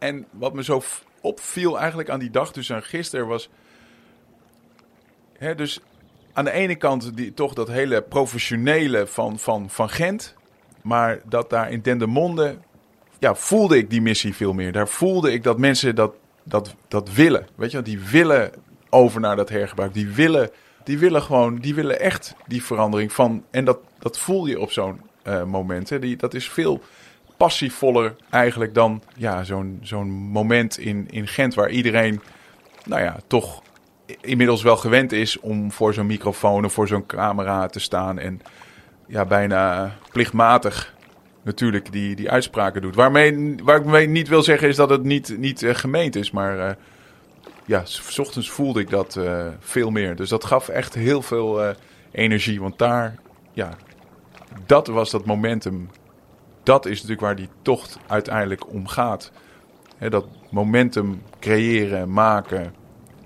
En 0.00 0.26
wat 0.30 0.54
me 0.54 0.64
zo 0.64 0.82
opviel 1.20 1.78
eigenlijk 1.78 2.10
aan 2.10 2.18
die 2.18 2.30
dag, 2.30 2.52
dus 2.52 2.72
aan 2.72 2.82
gisteren, 2.82 3.26
was... 3.26 3.48
Hè, 5.38 5.54
dus 5.54 5.80
aan 6.32 6.44
de 6.44 6.50
ene 6.50 6.74
kant 6.74 7.16
die, 7.16 7.34
toch 7.34 7.54
dat 7.54 7.68
hele 7.68 8.02
professionele 8.02 9.06
van, 9.06 9.38
van, 9.38 9.70
van 9.70 9.88
Gent. 9.88 10.34
Maar 10.82 11.20
dat 11.24 11.50
daar 11.50 11.70
in 11.70 11.80
Dendermonde 11.80 12.58
ja, 13.18 13.34
voelde 13.34 13.76
ik 13.76 13.90
die 13.90 14.02
missie 14.02 14.34
veel 14.34 14.52
meer. 14.52 14.72
Daar 14.72 14.88
voelde 14.88 15.32
ik 15.32 15.42
dat 15.42 15.58
mensen 15.58 15.94
dat, 15.94 16.14
dat, 16.42 16.74
dat 16.88 17.12
willen. 17.12 17.46
Weet 17.54 17.70
je, 17.70 17.82
die 17.82 17.98
willen 17.98 18.52
over 18.90 19.20
naar 19.20 19.36
dat 19.36 19.48
hergebruik. 19.48 19.94
Die 19.94 20.08
willen, 20.08 20.50
die 20.84 20.98
willen 20.98 21.22
gewoon, 21.22 21.56
die 21.56 21.74
willen 21.74 22.00
echt 22.00 22.34
die 22.46 22.64
verandering 22.64 23.12
van. 23.12 23.44
En 23.50 23.64
dat, 23.64 23.78
dat 23.98 24.18
voel 24.18 24.46
je 24.46 24.60
op 24.60 24.72
zo'n 24.72 25.00
eh, 25.22 25.44
moment. 25.44 25.88
Hè. 25.88 25.98
Die, 25.98 26.16
dat 26.16 26.34
is 26.34 26.48
veel 26.50 26.80
passievoller 27.40 28.16
eigenlijk 28.30 28.74
dan 28.74 29.02
ja, 29.16 29.44
zo'n 29.44 29.78
zo'n 29.82 30.08
moment 30.10 30.78
in, 30.78 31.06
in 31.10 31.26
Gent 31.26 31.54
waar 31.54 31.70
iedereen, 31.70 32.20
nou 32.84 33.02
ja, 33.02 33.16
toch 33.26 33.62
inmiddels 34.20 34.62
wel 34.62 34.76
gewend 34.76 35.12
is 35.12 35.38
om 35.40 35.72
voor 35.72 35.94
zo'n 35.94 36.06
microfoon 36.06 36.64
of 36.64 36.72
voor 36.72 36.88
zo'n 36.88 37.06
camera 37.06 37.66
te 37.66 37.80
staan 37.80 38.18
en 38.18 38.40
ja, 39.06 39.24
bijna 39.24 39.92
plichtmatig 40.12 40.94
natuurlijk 41.42 41.92
die, 41.92 42.16
die 42.16 42.30
uitspraken 42.30 42.82
doet. 42.82 42.94
Waarmee, 42.94 43.54
waar 43.62 43.76
ik 43.78 43.84
mee 43.84 44.06
niet 44.08 44.28
wil 44.28 44.42
zeggen 44.42 44.68
is 44.68 44.76
dat 44.76 44.90
het 44.90 45.02
niet, 45.02 45.38
niet 45.38 45.62
eh, 45.62 45.74
gemeend 45.74 46.16
is, 46.16 46.30
maar 46.30 46.58
eh, 46.58 46.74
ja, 47.64 47.84
s- 47.84 48.18
ochtends 48.18 48.50
voelde 48.50 48.80
ik 48.80 48.90
dat 48.90 49.16
eh, 49.16 49.46
veel 49.58 49.90
meer. 49.90 50.16
Dus 50.16 50.28
dat 50.28 50.44
gaf 50.44 50.68
echt 50.68 50.94
heel 50.94 51.22
veel 51.22 51.74
energie, 52.12 52.60
want 52.60 52.78
daar, 52.78 53.14
ja, 53.52 53.70
dat 54.66 54.86
was 54.86 55.10
dat 55.10 55.24
momentum. 55.26 55.90
Dat 56.62 56.86
is 56.86 56.92
natuurlijk 56.92 57.20
waar 57.20 57.36
die 57.36 57.48
tocht 57.62 57.98
uiteindelijk 58.06 58.72
om 58.72 58.86
gaat. 58.86 59.32
Dat 60.08 60.26
momentum 60.50 61.22
creëren, 61.38 62.12
maken 62.12 62.74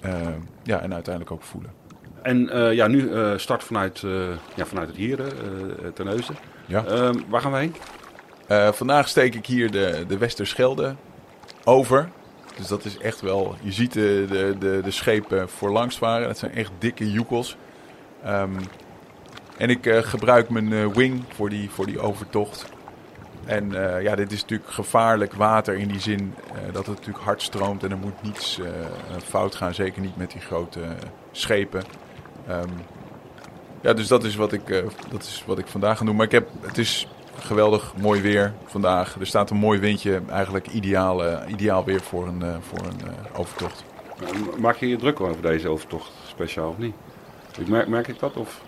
eh, 0.04 0.28
ja, 0.62 0.80
en 0.80 0.94
uiteindelijk 0.94 1.34
ook 1.34 1.42
voelen. 1.42 1.70
En 2.22 2.50
eh, 2.50 2.72
ja, 2.72 2.86
nu 2.86 3.12
eh, 3.12 3.32
start 3.36 3.64
vanuit, 3.64 4.00
ja, 4.54 4.66
vanuit 4.66 4.88
het 4.88 4.96
Hieren, 4.96 5.26
eh 5.26 5.88
Terneuzen. 5.94 6.36
Ja. 6.66 6.84
Ehm, 6.84 7.14
waar 7.28 7.40
gaan 7.40 7.52
we 7.52 7.58
heen? 7.58 7.74
Vandaag 8.74 9.08
steek 9.08 9.34
ik 9.34 9.46
hier 9.46 9.70
de, 9.70 10.04
de 10.08 10.18
Westerschelde 10.18 10.94
over. 11.64 12.08
Dus 12.56 12.66
dat 12.66 12.84
is 12.84 12.98
echt 12.98 13.20
wel... 13.20 13.56
Je 13.62 13.72
ziet 13.72 13.92
de, 13.92 14.24
de, 14.28 14.56
de, 14.58 14.80
de 14.84 14.90
schepen 14.90 15.48
voorlangs 15.48 15.98
varen. 15.98 16.26
Dat 16.26 16.38
zijn 16.38 16.54
echt 16.54 16.70
dikke 16.78 17.10
joekels. 17.10 17.56
Ehm, 18.22 18.60
en 19.56 19.70
ik 19.70 19.88
gebruik 19.88 20.48
mijn 20.48 20.92
wing 20.92 21.24
voor 21.34 21.48
die, 21.48 21.70
voor 21.70 21.86
die 21.86 22.00
overtocht. 22.00 22.66
En 23.46 23.94
eh, 23.96 24.02
ja, 24.02 24.14
dit 24.14 24.32
is 24.32 24.40
natuurlijk 24.40 24.70
gevaarlijk 24.70 25.34
water 25.34 25.74
in 25.74 25.88
die 25.88 26.00
zin 26.00 26.34
eh, 26.48 26.54
dat 26.72 26.86
het 26.86 26.96
natuurlijk 26.96 27.24
hard 27.24 27.42
stroomt. 27.42 27.82
En 27.82 27.90
er 27.90 27.96
moet 27.96 28.22
niets 28.22 28.58
eh, 28.60 28.66
fout 29.24 29.54
gaan. 29.54 29.74
Zeker 29.74 30.02
niet 30.02 30.16
met 30.16 30.30
die 30.30 30.40
grote 30.40 30.80
schepen. 31.32 31.82
Ehm, 32.48 32.68
ja, 33.80 33.92
dus 33.92 34.08
dat 34.08 34.24
is, 34.24 34.36
wat 34.36 34.52
ik, 34.52 34.84
dat 35.10 35.22
is 35.22 35.44
wat 35.46 35.58
ik 35.58 35.66
vandaag 35.66 35.98
ga 35.98 36.04
doen. 36.04 36.16
Maar 36.16 36.26
ik 36.26 36.32
heb, 36.32 36.48
het 36.60 36.78
is 36.78 37.08
geweldig 37.38 37.94
mooi 37.96 38.20
weer 38.20 38.52
vandaag. 38.64 39.16
Er 39.20 39.26
staat 39.26 39.50
een 39.50 39.56
mooi 39.56 39.78
windje. 39.78 40.22
Eigenlijk 40.28 40.66
ideaal, 40.66 41.48
ideaal 41.48 41.84
weer 41.84 42.00
voor 42.00 42.26
een, 42.26 42.62
voor 42.62 42.86
een 42.86 43.00
overtocht. 43.36 43.84
Eh, 44.20 44.58
Maak 44.58 44.76
je 44.76 44.88
je 44.88 44.96
druk 44.96 45.20
over 45.20 45.42
deze 45.42 45.68
overtocht 45.68 46.12
speciaal 46.26 46.68
of 46.68 46.78
niet? 46.78 46.94
Merk, 47.68 47.88
merk 47.88 48.08
ik 48.08 48.18
dat? 48.18 48.36
Of? 48.36 48.60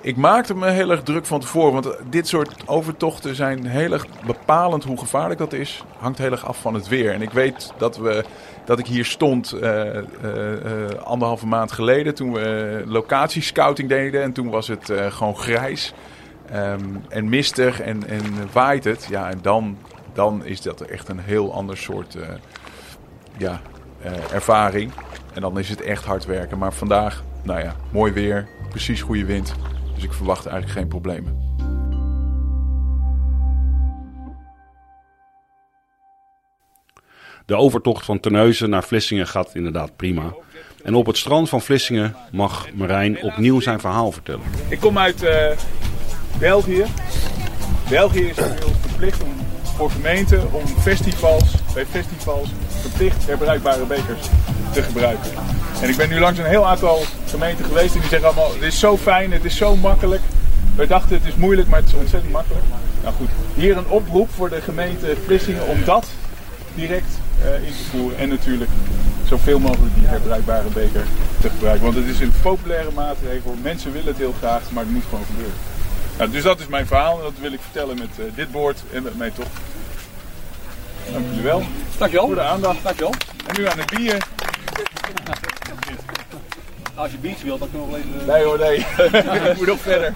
Ik 0.00 0.16
maakte 0.16 0.54
me 0.54 0.70
heel 0.70 0.90
erg 0.90 1.02
druk 1.02 1.26
van 1.26 1.40
tevoren. 1.40 1.82
Want 1.82 1.96
dit 2.10 2.28
soort 2.28 2.54
overtochten 2.66 3.34
zijn 3.34 3.66
heel 3.66 3.92
erg 3.92 4.06
bepalend 4.26 4.84
hoe 4.84 4.98
gevaarlijk 4.98 5.38
dat 5.38 5.52
is. 5.52 5.84
Hangt 5.98 6.18
heel 6.18 6.30
erg 6.30 6.46
af 6.46 6.60
van 6.60 6.74
het 6.74 6.88
weer. 6.88 7.12
En 7.12 7.22
ik 7.22 7.30
weet 7.30 7.72
dat, 7.78 7.96
we, 7.96 8.24
dat 8.64 8.78
ik 8.78 8.86
hier 8.86 9.04
stond 9.04 9.52
eh, 9.52 9.90
anderhalve 11.04 11.46
maand 11.46 11.72
geleden. 11.72 12.14
Toen 12.14 12.32
we 12.32 12.82
locatiescouting 12.86 13.88
deden. 13.88 14.22
En 14.22 14.32
toen 14.32 14.50
was 14.50 14.68
het 14.68 14.92
gewoon 15.08 15.36
grijs. 15.36 15.92
ehm, 16.50 16.80
en 17.08 17.28
mistig 17.28 17.80
en, 17.80 18.08
en 18.08 18.22
waait 18.52 18.84
het. 18.84 19.06
Ja, 19.10 19.30
en 19.30 19.38
dan, 19.42 19.78
dan 20.12 20.44
is 20.44 20.62
dat 20.62 20.80
echt 20.80 21.08
een 21.08 21.20
heel 21.20 21.52
ander 21.52 21.76
soort 21.76 22.16
ja, 23.36 23.60
ervaring. 24.32 24.92
En 25.34 25.40
dan 25.40 25.58
is 25.58 25.68
het 25.68 25.82
echt 25.82 26.04
hard 26.04 26.24
werken. 26.26 26.58
Maar 26.58 26.72
vandaag, 26.72 27.22
nou 27.42 27.60
ja, 27.60 27.76
mooi 27.90 28.12
weer. 28.12 28.48
Precies 28.70 29.02
goede 29.02 29.24
wind. 29.24 29.54
Dus 29.94 30.04
ik 30.04 30.12
verwacht 30.12 30.46
eigenlijk 30.46 30.78
geen 30.78 30.88
problemen. 30.88 31.46
De 37.46 37.56
overtocht 37.56 38.04
van 38.04 38.20
Terneuzen 38.20 38.70
naar 38.70 38.84
Vlissingen 38.84 39.26
gaat 39.26 39.54
inderdaad 39.54 39.96
prima. 39.96 40.34
En 40.82 40.94
op 40.94 41.06
het 41.06 41.16
strand 41.16 41.48
van 41.48 41.60
Vlissingen 41.60 42.16
mag 42.32 42.72
Marijn 42.74 43.22
opnieuw 43.22 43.60
zijn 43.60 43.80
verhaal 43.80 44.12
vertellen. 44.12 44.44
Ik 44.68 44.80
kom 44.80 44.98
uit 44.98 45.22
eh, 45.22 45.56
België. 46.38 46.84
België 47.88 48.20
is 48.20 48.36
inmiddels 48.36 48.76
verplicht 48.80 49.22
om, 49.22 49.34
voor 49.62 49.90
gemeenten 49.90 50.52
om 50.52 50.66
festivals, 50.66 51.54
bij 51.74 51.86
festivals 51.86 52.48
verplicht 52.68 53.26
herbruikbare 53.26 53.84
bekers 53.84 54.26
te 54.72 54.82
gebruiken. 54.82 55.30
En 55.82 55.88
ik 55.88 55.96
ben 55.96 56.08
nu 56.08 56.18
langs 56.18 56.38
een 56.38 56.44
heel 56.44 56.66
aantal 56.66 57.02
gemeenten 57.26 57.64
geweest 57.64 57.94
en 57.94 58.00
die 58.00 58.08
zeggen 58.08 58.28
allemaal, 58.28 58.52
het 58.52 58.62
is 58.62 58.78
zo 58.78 58.96
fijn, 58.96 59.32
het 59.32 59.44
is 59.44 59.56
zo 59.56 59.76
makkelijk. 59.76 60.22
Wij 60.76 60.86
dachten 60.86 61.16
het 61.16 61.26
is 61.26 61.34
moeilijk, 61.34 61.68
maar 61.68 61.78
het 61.78 61.88
is 61.88 61.94
ontzettend 61.94 62.32
makkelijk. 62.32 62.64
Nou 63.02 63.14
goed, 63.14 63.28
hier 63.54 63.76
een 63.76 63.88
oproep 63.88 64.30
voor 64.34 64.48
de 64.48 64.60
gemeente 64.60 65.16
Vlissingen 65.24 65.66
om 65.66 65.84
dat 65.84 66.06
direct 66.74 67.18
eh, 67.42 67.54
in 67.54 67.72
te 67.72 67.84
voeren. 67.90 68.18
En 68.18 68.28
natuurlijk 68.28 68.70
zoveel 69.26 69.58
mogelijk 69.58 69.94
die 69.94 70.06
herbruikbare 70.06 70.68
beker 70.68 71.04
te 71.40 71.50
gebruiken. 71.50 71.84
Want 71.84 71.96
het 71.96 72.06
is 72.06 72.20
een 72.20 72.32
populaire 72.42 72.90
maatregel. 72.94 73.56
Mensen 73.62 73.92
willen 73.92 74.08
het 74.08 74.16
heel 74.16 74.34
graag, 74.38 74.70
maar 74.70 74.82
het 74.82 74.92
moet 74.92 75.04
gewoon 75.08 75.24
gebeuren. 75.24 75.56
Nou, 76.18 76.30
dus 76.30 76.42
dat 76.42 76.60
is 76.60 76.66
mijn 76.66 76.86
verhaal 76.86 77.16
en 77.16 77.22
dat 77.22 77.32
wil 77.40 77.52
ik 77.52 77.60
vertellen 77.60 77.98
met 77.98 78.08
eh, 78.18 78.24
dit 78.34 78.50
boord 78.50 78.82
en 78.92 79.02
met 79.02 79.16
mij 79.16 79.30
toch. 79.30 79.48
Dank 81.12 81.24
jullie 81.28 81.42
wel. 81.42 81.62
Dankjewel. 81.98 82.26
Voor 82.26 82.34
de 82.34 82.42
aandacht. 82.42 82.82
Dankjewel. 82.82 83.12
En 83.46 83.54
nu 83.60 83.68
aan 83.68 83.78
het 83.78 83.90
bier. 83.90 84.16
Als 86.98 87.12
je 87.12 87.18
biertje 87.18 87.44
wilt, 87.44 87.58
dan 87.58 87.70
kunnen 87.70 87.88
we 87.88 87.92
wel 87.92 88.02
even... 88.02 88.26
Nee 88.26 88.44
hoor, 88.44 88.58
nee. 88.58 88.76
ik 89.50 89.56
moet 89.56 89.66
nog 89.66 89.80
verder. 89.80 90.14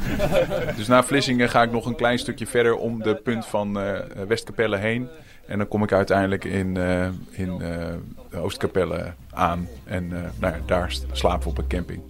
Dus 0.77 0.87
na 0.87 1.03
Vlissingen 1.03 1.49
ga 1.49 1.63
ik 1.63 1.71
nog 1.71 1.87
een 1.87 1.95
klein 1.97 2.19
stukje 2.19 2.47
verder 2.47 2.77
om 2.77 3.03
de 3.03 3.15
punt 3.15 3.47
van 3.47 3.81
eh 3.81 4.01
Westkapelle 4.29 4.77
heen. 4.77 5.09
En 5.47 5.59
dan 5.59 5.69
kom 5.69 5.83
ik 5.83 5.93
uiteindelijk 5.93 6.45
in, 6.45 6.77
eh, 6.77 7.09
in 7.31 7.61
eh, 7.61 8.43
Oostkapelle 8.43 9.15
aan. 9.31 9.69
En 9.85 10.13
eh, 10.13 10.31
nou 10.39 10.55
ja, 10.55 10.61
daar 10.67 10.97
slapen 11.13 11.43
we 11.43 11.49
op 11.49 11.59
een 11.59 11.67
camping. 11.67 12.03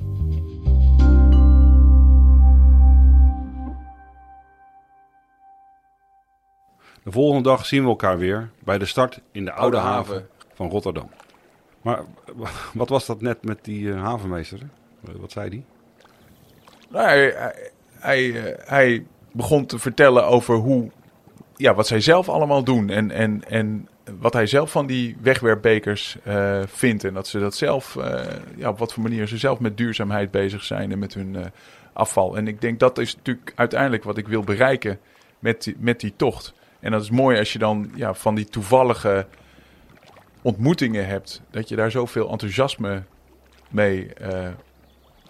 De 7.03 7.13
volgende 7.13 7.49
dag 7.49 7.67
zien 7.67 7.83
we 7.83 7.89
elkaar 7.89 8.19
weer 8.19 8.51
bij 8.65 8.79
de 8.79 8.87
start 8.87 9.21
in 9.33 9.45
de 9.45 9.53
Oude. 9.53 9.77
Haven. 9.77 10.29
van 10.55 10.69
Rotterdam. 10.69 11.11
Maar 11.83 12.03
wat 12.75 12.89
was 12.89 13.07
dat 13.07 13.21
net 13.21 13.45
met 13.45 13.65
die 13.65 13.93
eh, 13.93 14.03
havenmeester? 14.03 14.59
Eh, 15.07 15.15
Wat 15.15 15.33
zei 15.33 15.51
die? 15.51 15.65
Nou, 16.89 17.07
hij, 17.07 17.33
hij, 17.35 17.55
hij, 17.99 18.53
eh, 18.53 18.69
hij 18.69 19.05
begon 19.33 19.67
te 19.67 19.79
vertellen 19.79 20.27
over 20.27 20.55
hoe, 20.55 20.91
ja, 21.57 21.75
wat 21.75 21.87
zij 21.87 22.01
zelf 22.01 22.29
allemaal 22.29 22.65
doen. 22.65 22.91
En, 22.91 23.11
en, 23.11 23.45
en 23.49 23.89
wat 24.19 24.33
hij 24.33 24.47
zelf 24.47 24.71
van 24.71 24.87
die 24.87 25.17
wegwerpbekers 25.21 26.17
vindt. 26.67 27.05
En 27.05 27.15
dat 27.15 27.29
ze 27.29 27.39
dat 27.39 27.55
zelf, 27.55 27.97
ja, 28.57 28.69
op 28.69 28.79
wat 28.79 28.93
voor 28.93 29.03
manier 29.03 29.27
ze 29.27 29.39
zelf 29.39 29.61
met 29.61 29.77
duurzaamheid 29.77 30.31
bezig 30.31 30.65
zijn 30.65 30.93
en 30.93 30.99
met 30.99 31.15
hun 31.15 31.37
afval. 31.93 32.37
En 32.37 32.49
ik 32.49 32.61
denk 32.61 32.79
dat 32.79 32.99
is 32.99 33.17
natuurlijk 33.17 33.53
uiteindelijk 33.55 34.05
wat 34.05 34.19
ik 34.19 34.29
wil 34.29 34.43
bereiken 34.43 34.99
met 35.39 35.63
die, 35.63 35.77
met 35.79 36.01
die 36.01 36.13
tocht. 36.17 36.55
En 36.81 36.91
dat 36.91 37.03
is 37.03 37.11
mooi 37.11 37.39
als 37.39 37.53
je 37.53 37.59
dan 37.59 37.91
ja, 37.95 38.15
van 38.15 38.35
die 38.35 38.45
toevallige 38.45 39.27
ontmoetingen 40.43 41.07
hebt. 41.07 41.43
Dat 41.51 41.69
je 41.69 41.77
daar 41.77 41.91
zoveel 41.91 42.31
enthousiasme 42.31 43.03
mee 43.71 44.15
eh, 44.15 44.49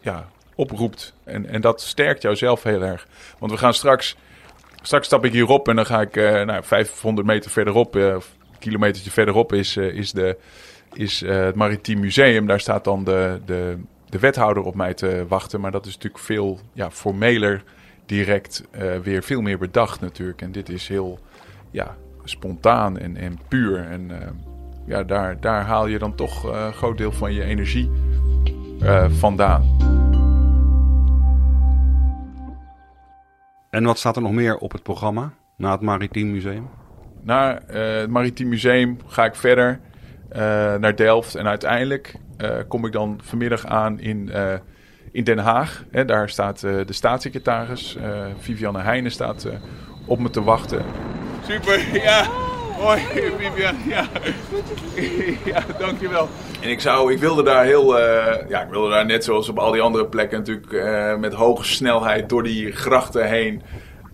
ja, 0.00 0.28
oproept. 0.54 1.14
En, 1.24 1.46
en 1.46 1.60
dat 1.60 1.80
sterkt 1.80 2.22
jou 2.22 2.36
zelf 2.36 2.62
heel 2.62 2.82
erg. 2.82 3.06
Want 3.38 3.52
we 3.52 3.58
gaan 3.58 3.74
straks, 3.74 4.16
straks 4.82 5.06
stap 5.06 5.24
ik 5.24 5.32
hierop 5.32 5.68
en 5.68 5.76
dan 5.76 5.86
ga 5.86 6.00
ik 6.00 6.16
eh, 6.16 6.44
nou, 6.44 6.64
500 6.64 7.26
meter 7.26 7.50
verderop, 7.50 7.94
een 7.94 8.22
kilometertje 8.58 9.10
verderop 9.10 9.52
is, 9.52 9.76
is, 9.76 10.12
de, 10.12 10.36
is 10.92 11.20
het 11.20 11.54
Maritiem 11.54 12.00
Museum. 12.00 12.46
Daar 12.46 12.60
staat 12.60 12.84
dan 12.84 13.04
de, 13.04 13.40
de, 13.44 13.78
de 14.08 14.18
wethouder 14.18 14.62
op 14.62 14.74
mij 14.74 14.94
te 14.94 15.24
wachten. 15.28 15.60
Maar 15.60 15.70
dat 15.70 15.86
is 15.86 15.94
natuurlijk 15.94 16.24
veel 16.24 16.58
ja, 16.72 16.90
formeler, 16.90 17.62
direct, 18.06 18.64
weer 19.02 19.22
veel 19.22 19.40
meer 19.40 19.58
bedacht 19.58 20.00
natuurlijk. 20.00 20.42
En 20.42 20.52
dit 20.52 20.68
is 20.68 20.88
heel 20.88 21.18
ja, 21.70 21.96
spontaan 22.24 22.98
en, 22.98 23.16
en 23.16 23.38
puur. 23.48 23.78
En 23.78 24.10
ja, 24.86 25.02
daar, 25.02 25.40
daar 25.40 25.64
haal 25.64 25.86
je 25.86 25.98
dan 25.98 26.14
toch 26.14 26.50
eh, 26.50 26.64
een 26.66 26.72
groot 26.72 26.98
deel 26.98 27.12
van 27.12 27.32
je 27.32 27.42
energie 27.42 27.90
eh, 28.80 29.04
vandaan. 29.10 29.90
En 33.70 33.84
wat 33.84 33.98
staat 33.98 34.16
er 34.16 34.22
nog 34.22 34.32
meer 34.32 34.56
op 34.56 34.72
het 34.72 34.82
programma 34.82 35.32
na 35.56 35.70
het 35.72 35.80
Maritiem 35.80 36.30
Museum? 36.30 36.68
Na 37.20 37.60
eh, 37.60 37.96
het 38.00 38.10
Maritiem 38.10 38.48
Museum 38.48 38.98
ga 39.06 39.24
ik 39.24 39.34
verder 39.34 39.80
eh, 40.28 40.40
naar 40.74 40.96
Delft. 40.96 41.34
En 41.34 41.46
uiteindelijk 41.46 42.14
eh, 42.36 42.50
kom 42.68 42.84
ik 42.86 42.92
dan 42.92 43.20
vanmiddag 43.22 43.66
aan 43.66 44.00
in, 44.00 44.30
eh, 44.30 44.54
in 45.12 45.24
Den 45.24 45.38
Haag. 45.38 45.84
Hè, 45.90 46.04
daar 46.04 46.28
staat 46.28 46.62
eh, 46.62 46.72
de 46.86 46.92
staatssecretaris, 46.92 47.96
eh, 47.96 48.26
Vivianne 48.38 48.80
Heijnen, 48.80 49.10
staat 49.10 49.44
eh, 49.44 49.52
op 50.06 50.18
me 50.18 50.30
te 50.30 50.42
wachten. 50.42 50.84
Super, 51.48 52.02
ja. 52.02 52.26
Hoi, 52.82 53.00
Vivian. 53.38 53.76
Ja. 53.86 54.06
ja, 55.44 55.64
dankjewel. 55.78 56.28
En 56.60 56.70
ik, 56.70 56.80
zou, 56.80 57.12
ik 57.12 57.18
wilde 57.18 57.42
daar 57.42 57.64
heel, 57.64 57.98
eh, 57.98 58.48
ja, 58.48 58.62
ik 58.62 58.70
wilde 58.70 58.90
daar 58.90 59.06
net 59.06 59.24
zoals 59.24 59.48
op 59.48 59.58
al 59.58 59.72
die 59.72 59.80
andere 59.80 60.06
plekken 60.06 60.38
natuurlijk 60.38 60.72
eh, 60.72 61.16
met 61.16 61.32
hoge 61.32 61.64
snelheid 61.64 62.28
door 62.28 62.42
die 62.42 62.72
grachten 62.72 63.28
heen 63.28 63.62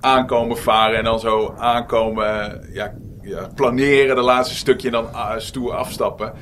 aankomen 0.00 0.58
varen 0.58 0.98
en 0.98 1.04
dan 1.04 1.20
zo 1.20 1.54
aankomen, 1.58 2.60
ja, 2.72 2.94
ja, 3.22 3.48
planeren 3.54 4.16
de 4.16 4.22
laatste 4.22 4.56
stukje 4.56 4.86
en 4.88 4.92
dan 4.92 5.12
ah, 5.12 5.38
stoer 5.38 5.74
afstappen. 5.74 6.32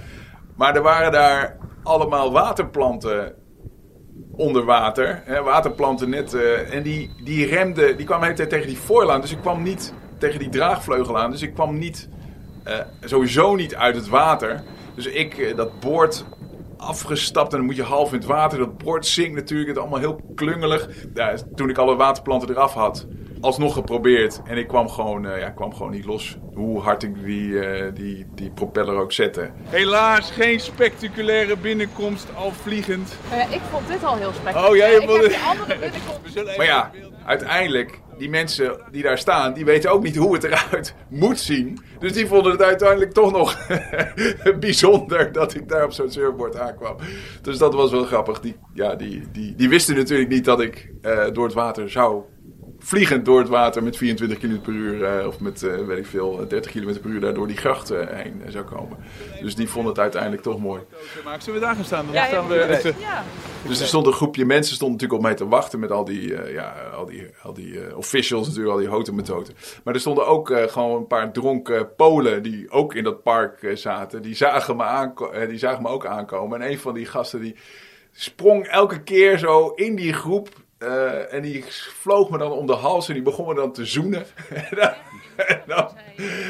Maar 0.57 0.77
er 0.77 0.83
waren 0.83 1.13
daar 1.13 1.57
allemaal 1.83 2.33
waterplanten 2.33 3.35
onder 4.37 4.65
water, 4.65 5.23
hè, 5.25 5.43
waterplanten 5.43 6.11
net, 6.11 6.35
eh, 6.35 6.75
en 6.75 6.83
die, 6.83 7.11
die 7.25 7.47
remden, 7.47 7.97
die 7.97 8.07
kwamen 8.07 8.29
de 8.29 8.35
hele 8.35 8.49
tijd 8.49 8.51
tegen 8.51 8.75
die 8.75 8.85
foil 8.85 9.21
dus 9.21 9.33
ik 9.33 9.41
kwam 9.41 9.63
niet 9.63 9.93
tegen 10.19 10.39
die 10.39 10.49
draagvleugel 10.49 11.19
aan, 11.19 11.31
dus 11.31 11.43
ik 11.43 11.55
kwam 11.55 11.79
niet, 11.79 12.09
eh, 12.67 12.81
sowieso 13.05 13.55
niet 13.55 13.75
uit 13.75 13.95
het 13.95 14.09
water. 14.09 14.63
Dus 14.95 15.07
ik 15.07 15.39
eh, 15.39 15.57
dat 15.57 15.81
boord 15.81 16.25
afgestapt 16.77 17.53
en 17.53 17.59
dan 17.59 17.67
moet 17.67 17.77
je 17.77 17.83
half 17.83 18.13
in 18.13 18.19
het 18.19 18.27
water. 18.27 18.59
Dat 18.59 18.79
boord 18.79 19.07
zinkt 19.07 19.35
natuurlijk, 19.35 19.69
het 19.69 19.79
allemaal 19.79 19.99
heel 19.99 20.21
klungelig. 20.35 20.89
Toen 21.55 21.69
ik 21.69 21.79
alle 21.79 21.97
waterplanten 21.97 22.51
eraf 22.51 22.75
had, 22.75 23.07
alsnog 23.47 23.75
geprobeerd. 23.75 24.41
En 24.45 24.57
ik 24.59 24.69
kwam 24.69 24.89
gewoon, 24.89 25.27
eh, 25.27 25.41
ja, 25.41 25.51
kwam 25.51 25.75
gewoon 25.75 25.93
niet 25.93 26.05
los. 26.05 26.37
Hoe 26.55 26.81
hard 26.81 27.03
ik 27.03 27.25
die, 27.25 27.61
eh, 27.61 27.95
die, 27.95 28.27
die 28.35 28.51
propeller 28.51 28.95
ook 28.95 29.13
zette. 29.13 29.51
Helaas 29.63 30.31
geen 30.31 30.61
spectaculaire 30.61 31.57
binnenkomst 31.57 32.27
al 32.35 32.53
vliegend. 32.53 33.17
Eh, 33.31 33.53
ik 33.53 33.61
vond 33.71 33.89
dit 33.89 34.05
al 34.05 34.17
heel 34.17 34.33
spectaculair. 34.33 34.71
Oh, 34.71 34.77
jij 34.77 34.93
heb 34.93 35.09
het- 35.09 35.29
die 35.31 35.39
andere 35.39 35.77
binnenkomst. 35.79 36.57
Maar 36.57 36.67
ja, 36.67 36.91
uiteindelijk, 37.27 38.01
die 38.19 38.29
mensen 38.29 38.81
die 38.91 39.03
daar 39.03 39.19
staan, 39.19 39.53
die 39.55 39.65
weten 39.65 39.91
ook 39.91 40.03
niet 40.03 40.17
hoe 40.17 40.35
het 40.35 40.45
eruit 40.45 40.95
moet 41.09 41.39
zien. 41.39 41.79
Dus 41.99 42.13
die 42.13 42.27
vonden 42.27 42.53
het 42.53 42.63
uiteindelijk 42.63 43.13
toch 43.13 43.33
nog 43.33 43.67
bijzonder 44.61 45.33
dat 45.33 45.55
ik 45.55 45.69
daar 45.69 45.85
op 45.85 45.93
zo'n 45.93 46.11
surfboard 46.11 46.59
aankwam. 46.59 46.97
Dus 47.43 47.59
dat 47.59 47.75
was 47.75 47.91
wel 47.91 48.05
grappig. 48.05 48.41
Die, 48.41 48.57
ja, 48.75 48.95
die, 48.95 49.23
die, 49.33 49.55
die 49.55 49.69
wisten 49.69 49.97
natuurlijk 49.97 50.29
niet 50.31 50.45
dat 50.45 50.61
ik 50.61 50.91
eh, 51.03 51.25
door 51.33 51.45
het 51.45 51.55
water 51.55 51.91
zou 51.91 52.23
vliegend 52.87 53.25
door 53.25 53.39
het 53.39 53.49
water 53.49 53.83
met 53.83 53.97
24 53.97 54.39
km 54.39 54.59
per 54.61 54.73
uur 54.73 55.05
eh, 55.05 55.27
of 55.27 55.41
met 55.41 55.63
eh, 55.63 55.87
weet 55.87 55.99
ik 55.99 56.07
veel 56.07 56.49
30 56.49 56.73
km 56.73 57.01
per 57.01 57.11
uur 57.11 57.21
daar 57.21 57.35
door 57.35 57.47
die 57.47 57.57
gracht 57.57 57.91
eh, 57.91 58.07
heen 58.09 58.43
eh, 58.45 58.51
zou 58.51 58.65
komen. 58.65 58.97
Dus 59.41 59.55
die 59.55 59.69
vonden 59.69 59.93
het 59.93 60.01
uiteindelijk 60.01 60.43
toch 60.43 60.59
mooi. 60.59 60.81
Maar 61.25 61.43
zullen 61.43 61.61
we 61.61 61.67
daar 61.67 61.75
gaan 61.75 61.85
staan? 61.85 62.05
Dan 62.05 62.15
Ja, 62.15 62.27
staan 62.27 62.49
we, 62.49 62.95
ja. 63.01 63.25
Dus 63.69 63.81
er 63.81 63.87
stond 63.87 64.07
een 64.07 64.13
groepje 64.13 64.45
mensen 64.45 64.75
stond 64.75 64.93
natuurlijk 64.93 65.19
op 65.21 65.27
mij 65.27 65.35
te 65.37 65.49
wachten 65.49 65.79
met 65.81 65.91
al 65.91 66.05
die, 66.05 66.35
eh, 66.37 66.53
ja, 66.53 66.75
al 66.95 67.07
die, 67.07 67.27
al 67.43 67.53
die 67.55 67.81
eh, 67.87 67.97
officials 67.97 68.47
natuurlijk, 68.47 68.73
al 68.75 68.81
die 68.81 68.89
houten 68.89 69.15
metoten. 69.15 69.55
Maar 69.85 69.95
er 69.95 70.01
stonden 70.01 70.27
ook 70.27 70.51
eh, 70.51 70.63
gewoon 70.69 70.97
een 70.97 71.07
paar 71.07 71.33
dronken 71.33 71.95
Polen 71.95 72.43
die 72.43 72.71
ook 72.71 72.95
in 72.95 73.05
dat 73.05 73.23
park 73.23 73.63
eh, 73.63 73.77
zaten. 73.77 74.23
Die 74.23 74.35
zagen, 74.35 74.77
me 74.77 74.83
aanko- 74.83 75.31
eh, 75.31 75.49
die 75.49 75.59
zagen 75.59 75.83
me 75.83 75.89
ook 75.89 76.07
aankomen. 76.07 76.61
En 76.63 76.71
een 76.71 76.79
van 76.79 76.95
die 76.95 77.07
gasten 77.07 77.41
die 77.41 77.57
sprong 78.13 78.67
elke 78.67 79.03
keer 79.03 79.39
zo 79.39 79.69
in 79.75 79.95
die 79.97 80.13
groep. 80.13 80.49
Eh, 80.79 81.35
en 81.35 81.43
die 81.43 81.65
vloog 82.01 82.31
me 82.31 82.39
dan 82.39 82.53
om 82.53 82.67
de 82.67 82.75
hals 82.75 83.09
en 83.09 83.15
die 83.15 83.23
begon 83.23 83.47
me 83.47 83.55
dan 83.55 83.73
te 83.73 83.85
zoenen. 83.85 84.27
en, 84.55 84.67
dan, 84.71 84.93
en, 85.37 85.63
dan, 85.67 85.89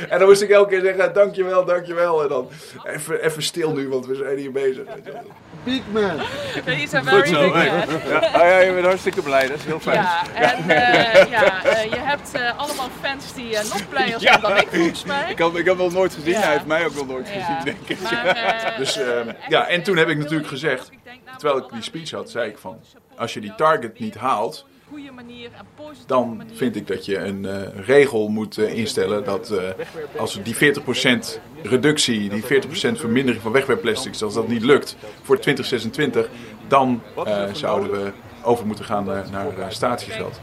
en 0.08 0.18
dan 0.18 0.28
moest 0.28 0.42
ik 0.42 0.50
elke 0.50 0.68
keer 0.68 0.80
zeggen, 0.80 1.14
dankjewel, 1.14 1.64
dankjewel. 1.64 2.22
En 2.22 2.28
dan, 2.28 2.48
even, 2.84 3.24
even 3.24 3.42
stil 3.42 3.72
nu, 3.72 3.88
want 3.88 4.06
we 4.06 4.14
zijn 4.14 4.38
hier 4.38 4.52
bezig. 4.52 4.84
Big 5.64 5.82
man. 5.92 6.18
He's 6.64 6.94
a 6.94 7.00
Goed 7.00 7.08
very 7.08 7.26
zo. 7.26 7.42
big 7.42 7.52
man. 7.52 7.64
Ja, 7.64 8.18
oh 8.34 8.40
ja, 8.40 8.58
je 8.58 8.72
bent 8.72 8.86
hartstikke 8.86 9.22
blij. 9.22 9.48
Dat 9.48 9.56
is 9.56 9.64
heel 9.64 9.80
fijn. 9.80 9.96
Ja, 9.96 10.22
en 10.34 10.70
eh, 10.70 11.30
ja, 11.30 11.64
eh, 11.64 11.90
je 11.90 11.98
hebt 12.16 12.35
eh, 12.35 12.59
allemaal 12.59 12.88
fans 13.00 13.35
die 13.35 13.57
eh, 13.57 13.64
nog 13.64 13.88
blijer 13.88 14.20
zijn 14.31 14.40
dan 14.40 14.57
ik 14.57 14.68
volgens 14.72 15.05
mij. 15.05 15.31
Ik 15.31 15.38
heb, 15.38 15.57
ik 15.57 15.64
heb 15.64 15.76
nog 15.76 15.92
nooit 15.92 16.14
gezien. 16.14 16.33
Ja. 16.33 16.40
Hij 16.40 16.52
heeft 16.52 16.66
mij 16.66 16.85
ook 16.85 16.94
nog 16.94 17.07
nooit 17.07 17.29
Ja. 17.29 17.33
gezien, 17.33 17.64
denk 17.64 17.88
ik. 17.98 18.00
Maar, 18.00 18.26
eh, 18.26 18.79
Dus 18.79 18.98
ehm, 18.98 19.31
ja, 19.48 19.66
en 19.66 19.83
toen 19.83 19.96
heb 19.96 20.09
ik 20.09 20.18
natuurlijk 20.18 20.48
gezegd, 20.48 20.90
terwijl 21.37 21.59
ik 21.64 21.72
die 21.72 21.83
speech 21.83 22.11
had, 22.11 22.31
zei 22.31 22.50
ik 22.50 22.59
van, 22.59 22.79
als 23.16 23.35
je 23.35 23.40
die 23.40 23.55
target 23.55 23.98
niet 23.98 24.14
haalt, 24.14 24.66
dan 26.07 26.42
vind 26.55 26.76
ik 26.76 26.87
dat 26.87 27.05
je 27.05 27.18
een 27.18 27.72
regel 27.83 28.29
moet 28.29 28.59
instellen 28.59 29.24
dat 29.24 29.52
als 30.16 30.40
die 30.42 30.57
40% 30.57 31.40
reductie, 31.62 32.29
die 32.29 32.42
40% 32.44 32.98
vermindering 32.98 33.42
van 33.42 33.52
wegwerpplastics, 33.52 34.22
als 34.22 34.35
dat 34.35 34.48
niet 34.48 34.62
lukt 34.62 34.96
voor 35.22 35.38
2026, 35.38 36.29
dan 36.68 37.02
zouden 37.52 37.90
we 37.90 38.12
over 38.46 38.66
moeten 38.66 38.85
gaan 38.85 39.05
naar 39.05 39.59
eh, 39.59 39.64
statiegeld. 39.68 40.40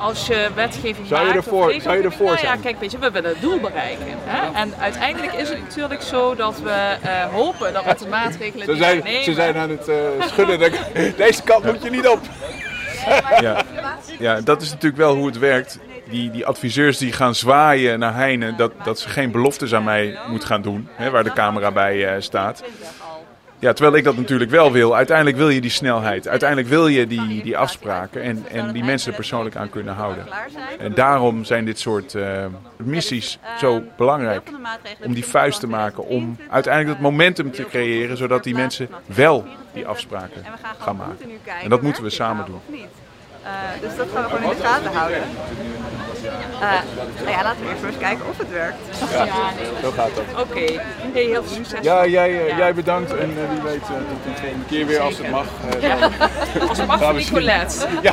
Als 0.00 0.26
je 0.26 0.48
wetgeving 0.54 1.06
Zou 1.06 1.20
je 1.20 1.26
maakt 1.26 1.36
ervoor- 1.46 1.74
zou 1.80 1.96
je 1.96 2.02
ervoor 2.02 2.26
nou 2.26 2.38
zijn? 2.38 2.56
Ja, 2.56 2.62
kijk, 2.62 2.80
weet 2.80 2.90
je, 2.90 2.98
we 2.98 3.10
willen 3.10 3.30
het 3.30 3.40
doel 3.40 3.60
bereiken. 3.60 4.04
Hè? 4.24 4.60
En 4.60 4.74
uiteindelijk 4.80 5.32
is 5.32 5.48
het 5.48 5.60
natuurlijk 5.60 6.02
zo 6.02 6.34
dat 6.34 6.60
we 6.60 6.70
eh, 7.02 7.24
hopen 7.32 7.72
dat 7.72 7.84
met 7.84 7.98
de 7.98 8.08
maatregelen 8.08 8.64
Ze 8.66 8.72
die 8.72 8.82
zijn, 8.82 8.96
we 8.96 9.02
nemen... 9.02 9.24
ze 9.24 9.32
zijn 9.32 9.56
aan 9.56 9.70
het 9.70 9.88
eh, 9.88 9.96
schudden. 10.26 10.72
Deze 11.16 11.42
kant 11.42 11.64
moet 11.64 11.82
je 11.82 11.90
niet 11.90 12.08
op. 12.08 12.20
Ja. 13.40 13.62
ja, 14.18 14.40
dat 14.40 14.62
is 14.62 14.68
natuurlijk 14.70 14.96
wel 14.96 15.14
hoe 15.14 15.26
het 15.26 15.38
werkt. 15.38 15.78
Die, 16.10 16.30
die 16.30 16.46
adviseurs 16.46 16.98
die 16.98 17.12
gaan 17.12 17.34
zwaaien 17.34 17.98
naar 17.98 18.14
Heine 18.14 18.54
dat, 18.54 18.72
dat 18.84 18.98
ze 19.00 19.08
geen 19.08 19.30
beloftes 19.30 19.74
aan 19.74 19.84
mij 19.84 20.18
moet 20.28 20.44
gaan 20.44 20.62
doen, 20.62 20.88
hè, 20.92 21.10
waar 21.10 21.24
de 21.24 21.32
camera 21.32 21.70
bij 21.70 22.06
eh, 22.14 22.20
staat. 22.20 22.62
Ja, 23.60 23.72
terwijl 23.72 23.96
ik 23.96 24.04
dat 24.04 24.16
natuurlijk 24.16 24.50
wel 24.50 24.72
wil. 24.72 24.96
Uiteindelijk 24.96 25.36
wil 25.36 25.48
je 25.48 25.60
die 25.60 25.70
snelheid. 25.70 26.28
Uiteindelijk 26.28 26.68
wil 26.68 26.88
je 26.88 27.06
die, 27.06 27.42
die 27.42 27.58
afspraken 27.58 28.22
en, 28.22 28.44
en 28.50 28.72
die 28.72 28.84
mensen 28.84 29.10
er 29.10 29.16
persoonlijk 29.16 29.56
aan 29.56 29.70
kunnen 29.70 29.94
houden. 29.94 30.24
En 30.78 30.94
daarom 30.94 31.44
zijn 31.44 31.64
dit 31.64 31.78
soort 31.78 32.14
eh, 32.14 32.44
missies 32.76 33.38
zo 33.58 33.82
belangrijk. 33.96 34.50
Om 35.04 35.14
die 35.14 35.24
vuist 35.24 35.60
te 35.60 35.66
maken, 35.66 36.06
om 36.06 36.36
uiteindelijk 36.50 36.94
het 36.94 37.10
momentum 37.10 37.50
te 37.50 37.64
creëren, 37.64 38.16
zodat 38.16 38.44
die 38.44 38.54
mensen 38.54 38.88
wel 39.06 39.46
die 39.72 39.86
afspraken 39.86 40.44
gaan 40.78 40.96
maken. 40.96 41.30
En 41.62 41.70
dat 41.70 41.82
moeten 41.82 42.02
we 42.02 42.10
samen 42.10 42.44
doen. 42.44 42.60
Eh, 43.42 43.50
dus 43.80 43.96
dat 43.96 44.06
gaan 44.14 44.22
we 44.22 44.28
gewoon 44.28 44.50
in 44.52 44.56
de 44.58 44.62
gaten 44.64 44.92
houden. 44.92 45.18
Eh, 46.60 46.70
nou 47.16 47.30
ja, 47.30 47.42
laten 47.42 47.62
we 47.64 47.68
eerst 47.70 47.82
eens 47.84 47.96
kijken 47.98 48.28
of 48.28 48.38
het 48.38 48.50
werkt. 48.50 48.76
Ja, 49.12 49.26
zo 49.82 49.90
gaat 49.90 50.10
dat. 50.14 50.40
Oké, 50.46 50.60
hey, 51.12 51.22
heel 51.22 51.44
veel 51.44 51.54
succes. 51.56 51.78
Ja, 51.82 52.06
jij, 52.06 52.48
eh, 52.48 52.56
jij 52.58 52.74
bedankt 52.74 53.10
en 53.16 53.30
eh, 53.30 53.50
wie 53.52 53.60
weet 53.62 53.82
eh, 53.82 53.88
tot 53.88 53.96
een 54.26 54.36
volgende 54.36 54.64
keer 54.66 54.86
weer 54.86 55.00
als 55.00 55.18
het 55.18 55.30
mag. 55.30 55.46
eh, 55.70 55.82
Ja. 55.82 55.96
Als 56.68 56.78
het 56.78 56.86
mag 56.86 57.00
voor. 57.02 57.12
Nicolette. 57.14 57.86
Ja. 58.02 58.12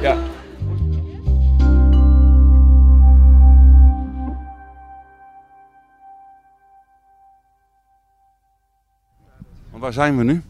ja. 0.00 0.16
Waar 9.70 9.92
zijn 9.92 10.16
we 10.16 10.24
nu? 10.24 10.42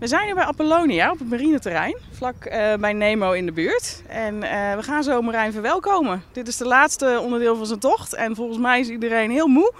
We 0.00 0.06
zijn 0.06 0.26
nu 0.26 0.34
bij 0.34 0.44
Apollonia 0.44 1.10
op 1.10 1.18
het 1.18 1.28
marineterrein, 1.28 1.96
vlak 2.10 2.44
eh, 2.44 2.74
bij 2.74 2.92
Nemo 2.92 3.32
in 3.32 3.46
de 3.46 3.52
buurt. 3.52 4.02
En 4.06 4.42
eh, 4.42 4.74
we 4.74 4.82
gaan 4.82 5.02
zo 5.02 5.22
Marijn 5.22 5.52
verwelkomen. 5.52 6.22
Dit 6.32 6.48
is 6.48 6.56
de 6.56 6.66
laatste 6.66 7.20
onderdeel 7.22 7.56
van 7.56 7.66
zijn 7.66 7.78
tocht 7.78 8.14
en 8.14 8.34
volgens 8.34 8.58
mij 8.58 8.80
is 8.80 8.88
iedereen 8.88 9.30
heel 9.30 9.46
moe. 9.46 9.72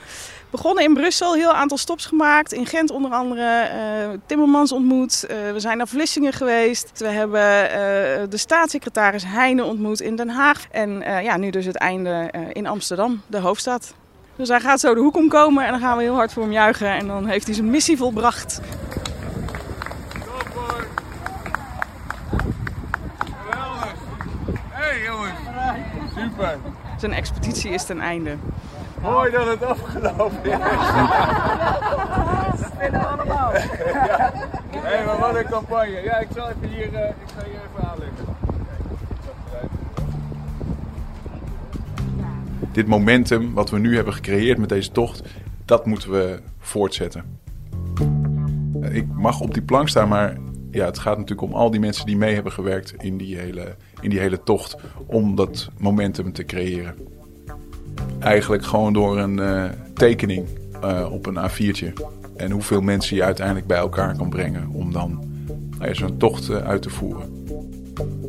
Begonnen 0.50 0.84
in 0.84 0.94
Brussel, 0.94 1.34
heel 1.34 1.52
aantal 1.52 1.78
stops 1.78 2.06
gemaakt. 2.06 2.52
In 2.52 2.66
Gent 2.66 2.90
onder 2.90 3.10
andere 3.10 3.62
eh, 3.62 4.08
Timmermans 4.26 4.72
ontmoet. 4.72 5.24
We 5.28 5.60
zijn 5.60 5.76
naar 5.76 5.88
Vlissingen 5.88 6.32
geweest. 6.32 6.90
We 6.98 7.08
hebben 7.08 7.50
de 8.30 8.36
staatssecretaris 8.36 9.24
Heijnen 9.26 9.64
ontmoet 9.64 10.00
in 10.00 10.16
Den 10.16 10.28
Haag. 10.28 10.66
En 10.70 11.02
ja, 11.22 11.36
nu 11.36 11.50
dus 11.50 11.64
het 11.64 11.76
einde 11.76 12.30
in 12.52 12.66
Amsterdam, 12.66 13.22
de 13.26 13.38
hoofdstad. 13.38 13.94
Dus 14.36 14.48
hij 14.48 14.60
gaat 14.60 14.80
zo 14.80 14.94
de 14.94 15.00
hoek 15.00 15.16
omkomen 15.16 15.64
en 15.64 15.70
dan 15.70 15.80
gaan 15.80 15.96
we 15.96 16.02
heel 16.02 16.14
hard 16.14 16.32
voor 16.32 16.42
hem 16.42 16.52
juichen. 16.52 16.88
En 16.88 17.06
dan 17.06 17.26
heeft 17.26 17.46
hij 17.46 17.54
zijn 17.54 17.70
missie 17.70 17.96
volbracht. 17.96 18.60
Super. 26.20 26.58
Zijn 26.98 27.12
expeditie 27.12 27.70
is 27.70 27.84
ten 27.84 28.00
einde. 28.00 28.36
Mooi 29.02 29.30
dat 29.30 29.46
het 29.46 29.64
afgelopen 29.64 30.44
is. 30.44 30.58
Dat 32.60 32.70
vinden 32.78 33.00
we 33.00 33.06
allemaal. 33.06 33.52
Ja. 33.52 34.32
Hé, 34.70 35.04
maar 35.04 35.18
wat 35.18 35.36
een 35.36 35.46
campagne. 35.50 36.02
Ja, 36.02 36.18
ik 36.18 36.28
zal 36.34 36.48
even 36.48 36.68
hier, 36.68 36.94
eh, 36.94 37.08
ik 37.08 37.30
ga 37.36 37.44
hier 37.44 37.54
even 37.54 37.90
aanleggen. 37.90 38.24
Dit 42.72 42.86
momentum 42.86 43.54
wat 43.54 43.70
we 43.70 43.78
nu 43.78 43.94
hebben 43.94 44.14
gecreëerd 44.14 44.58
met 44.58 44.68
deze 44.68 44.92
tocht, 44.92 45.22
dat 45.64 45.86
moeten 45.86 46.10
we 46.10 46.40
voortzetten. 46.58 47.38
Ik 48.90 49.06
mag 49.12 49.40
op 49.40 49.54
die 49.54 49.62
plank 49.62 49.88
staan, 49.88 50.08
maar 50.08 50.36
ja, 50.70 50.84
het 50.84 50.98
gaat 50.98 51.18
natuurlijk 51.18 51.52
om 51.52 51.54
al 51.54 51.70
die 51.70 51.80
mensen 51.80 52.06
die 52.06 52.16
mee 52.16 52.34
hebben 52.34 52.52
gewerkt 52.52 52.94
in 53.02 53.16
die 53.16 53.36
hele, 53.36 53.76
in 54.00 54.10
die 54.10 54.18
hele 54.18 54.42
tocht 54.42 54.76
om 55.06 55.34
dat 55.34 55.70
momentum 55.78 56.32
te 56.32 56.44
creëren. 56.44 56.94
Eigenlijk 58.18 58.64
gewoon 58.64 58.92
door 58.92 59.18
een 59.18 59.38
eh, 59.38 59.70
tekening 59.94 60.48
eh, 60.80 61.12
op 61.12 61.26
een 61.26 61.50
A4'tje. 61.50 61.92
En 62.36 62.50
hoeveel 62.50 62.80
mensen 62.80 63.16
je 63.16 63.22
uiteindelijk 63.22 63.66
bij 63.66 63.78
elkaar 63.78 64.16
kan 64.16 64.30
brengen 64.30 64.68
om 64.68 64.92
dan 64.92 65.28
nou 65.78 65.94
zo'n 65.94 66.16
tocht 66.16 66.48
eh, 66.48 66.56
uit 66.56 66.82
te 66.82 66.90
voeren. 66.90 67.46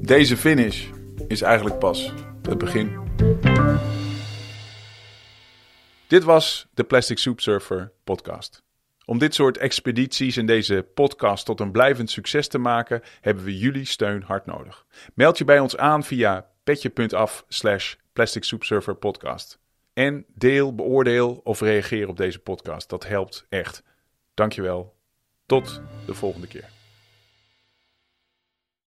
Deze 0.02 0.38
finish 0.38 0.88
is 1.28 1.42
eigenlijk 1.42 1.80
pas 1.80 2.14
het 2.42 2.58
begin. 2.58 2.90
Dit 6.08 6.24
was 6.24 6.68
de 6.74 6.84
Plastic 6.84 7.18
Soup 7.18 7.40
Surfer 7.40 7.92
podcast. 8.04 8.64
Om 9.06 9.18
dit 9.18 9.34
soort 9.34 9.58
expedities 9.58 10.38
en 10.38 10.46
deze 10.46 10.88
podcast 10.94 11.46
tot 11.46 11.60
een 11.60 11.72
blijvend 11.72 12.10
succes 12.10 12.48
te 12.48 12.58
maken, 12.58 13.02
hebben 13.22 13.44
we 13.44 13.58
jullie 13.58 13.86
steun 13.86 14.22
hard 14.22 14.46
nodig. 14.46 14.86
Meld 15.14 15.38
je 15.38 15.46
bij 15.46 15.60
ons 15.60 15.78
aan 15.78 16.04
via 16.04 16.50
petje.af 16.64 17.46
slash 17.48 17.96
Plastic 18.14 18.44
Soup 18.44 18.64
Surfer 18.64 18.96
podcast. 18.96 19.60
En 19.94 20.26
deel, 20.28 20.76
beoordeel 20.76 21.42
of 21.44 21.60
reageer 21.60 22.08
op 22.08 22.18
deze 22.18 22.40
podcast. 22.40 22.90
Dat 22.90 23.08
helpt 23.08 23.46
echt. 23.50 23.84
Dankjewel. 24.34 24.96
Tot 25.46 25.82
de 26.06 26.14
volgende 26.14 26.48
keer. 26.48 26.81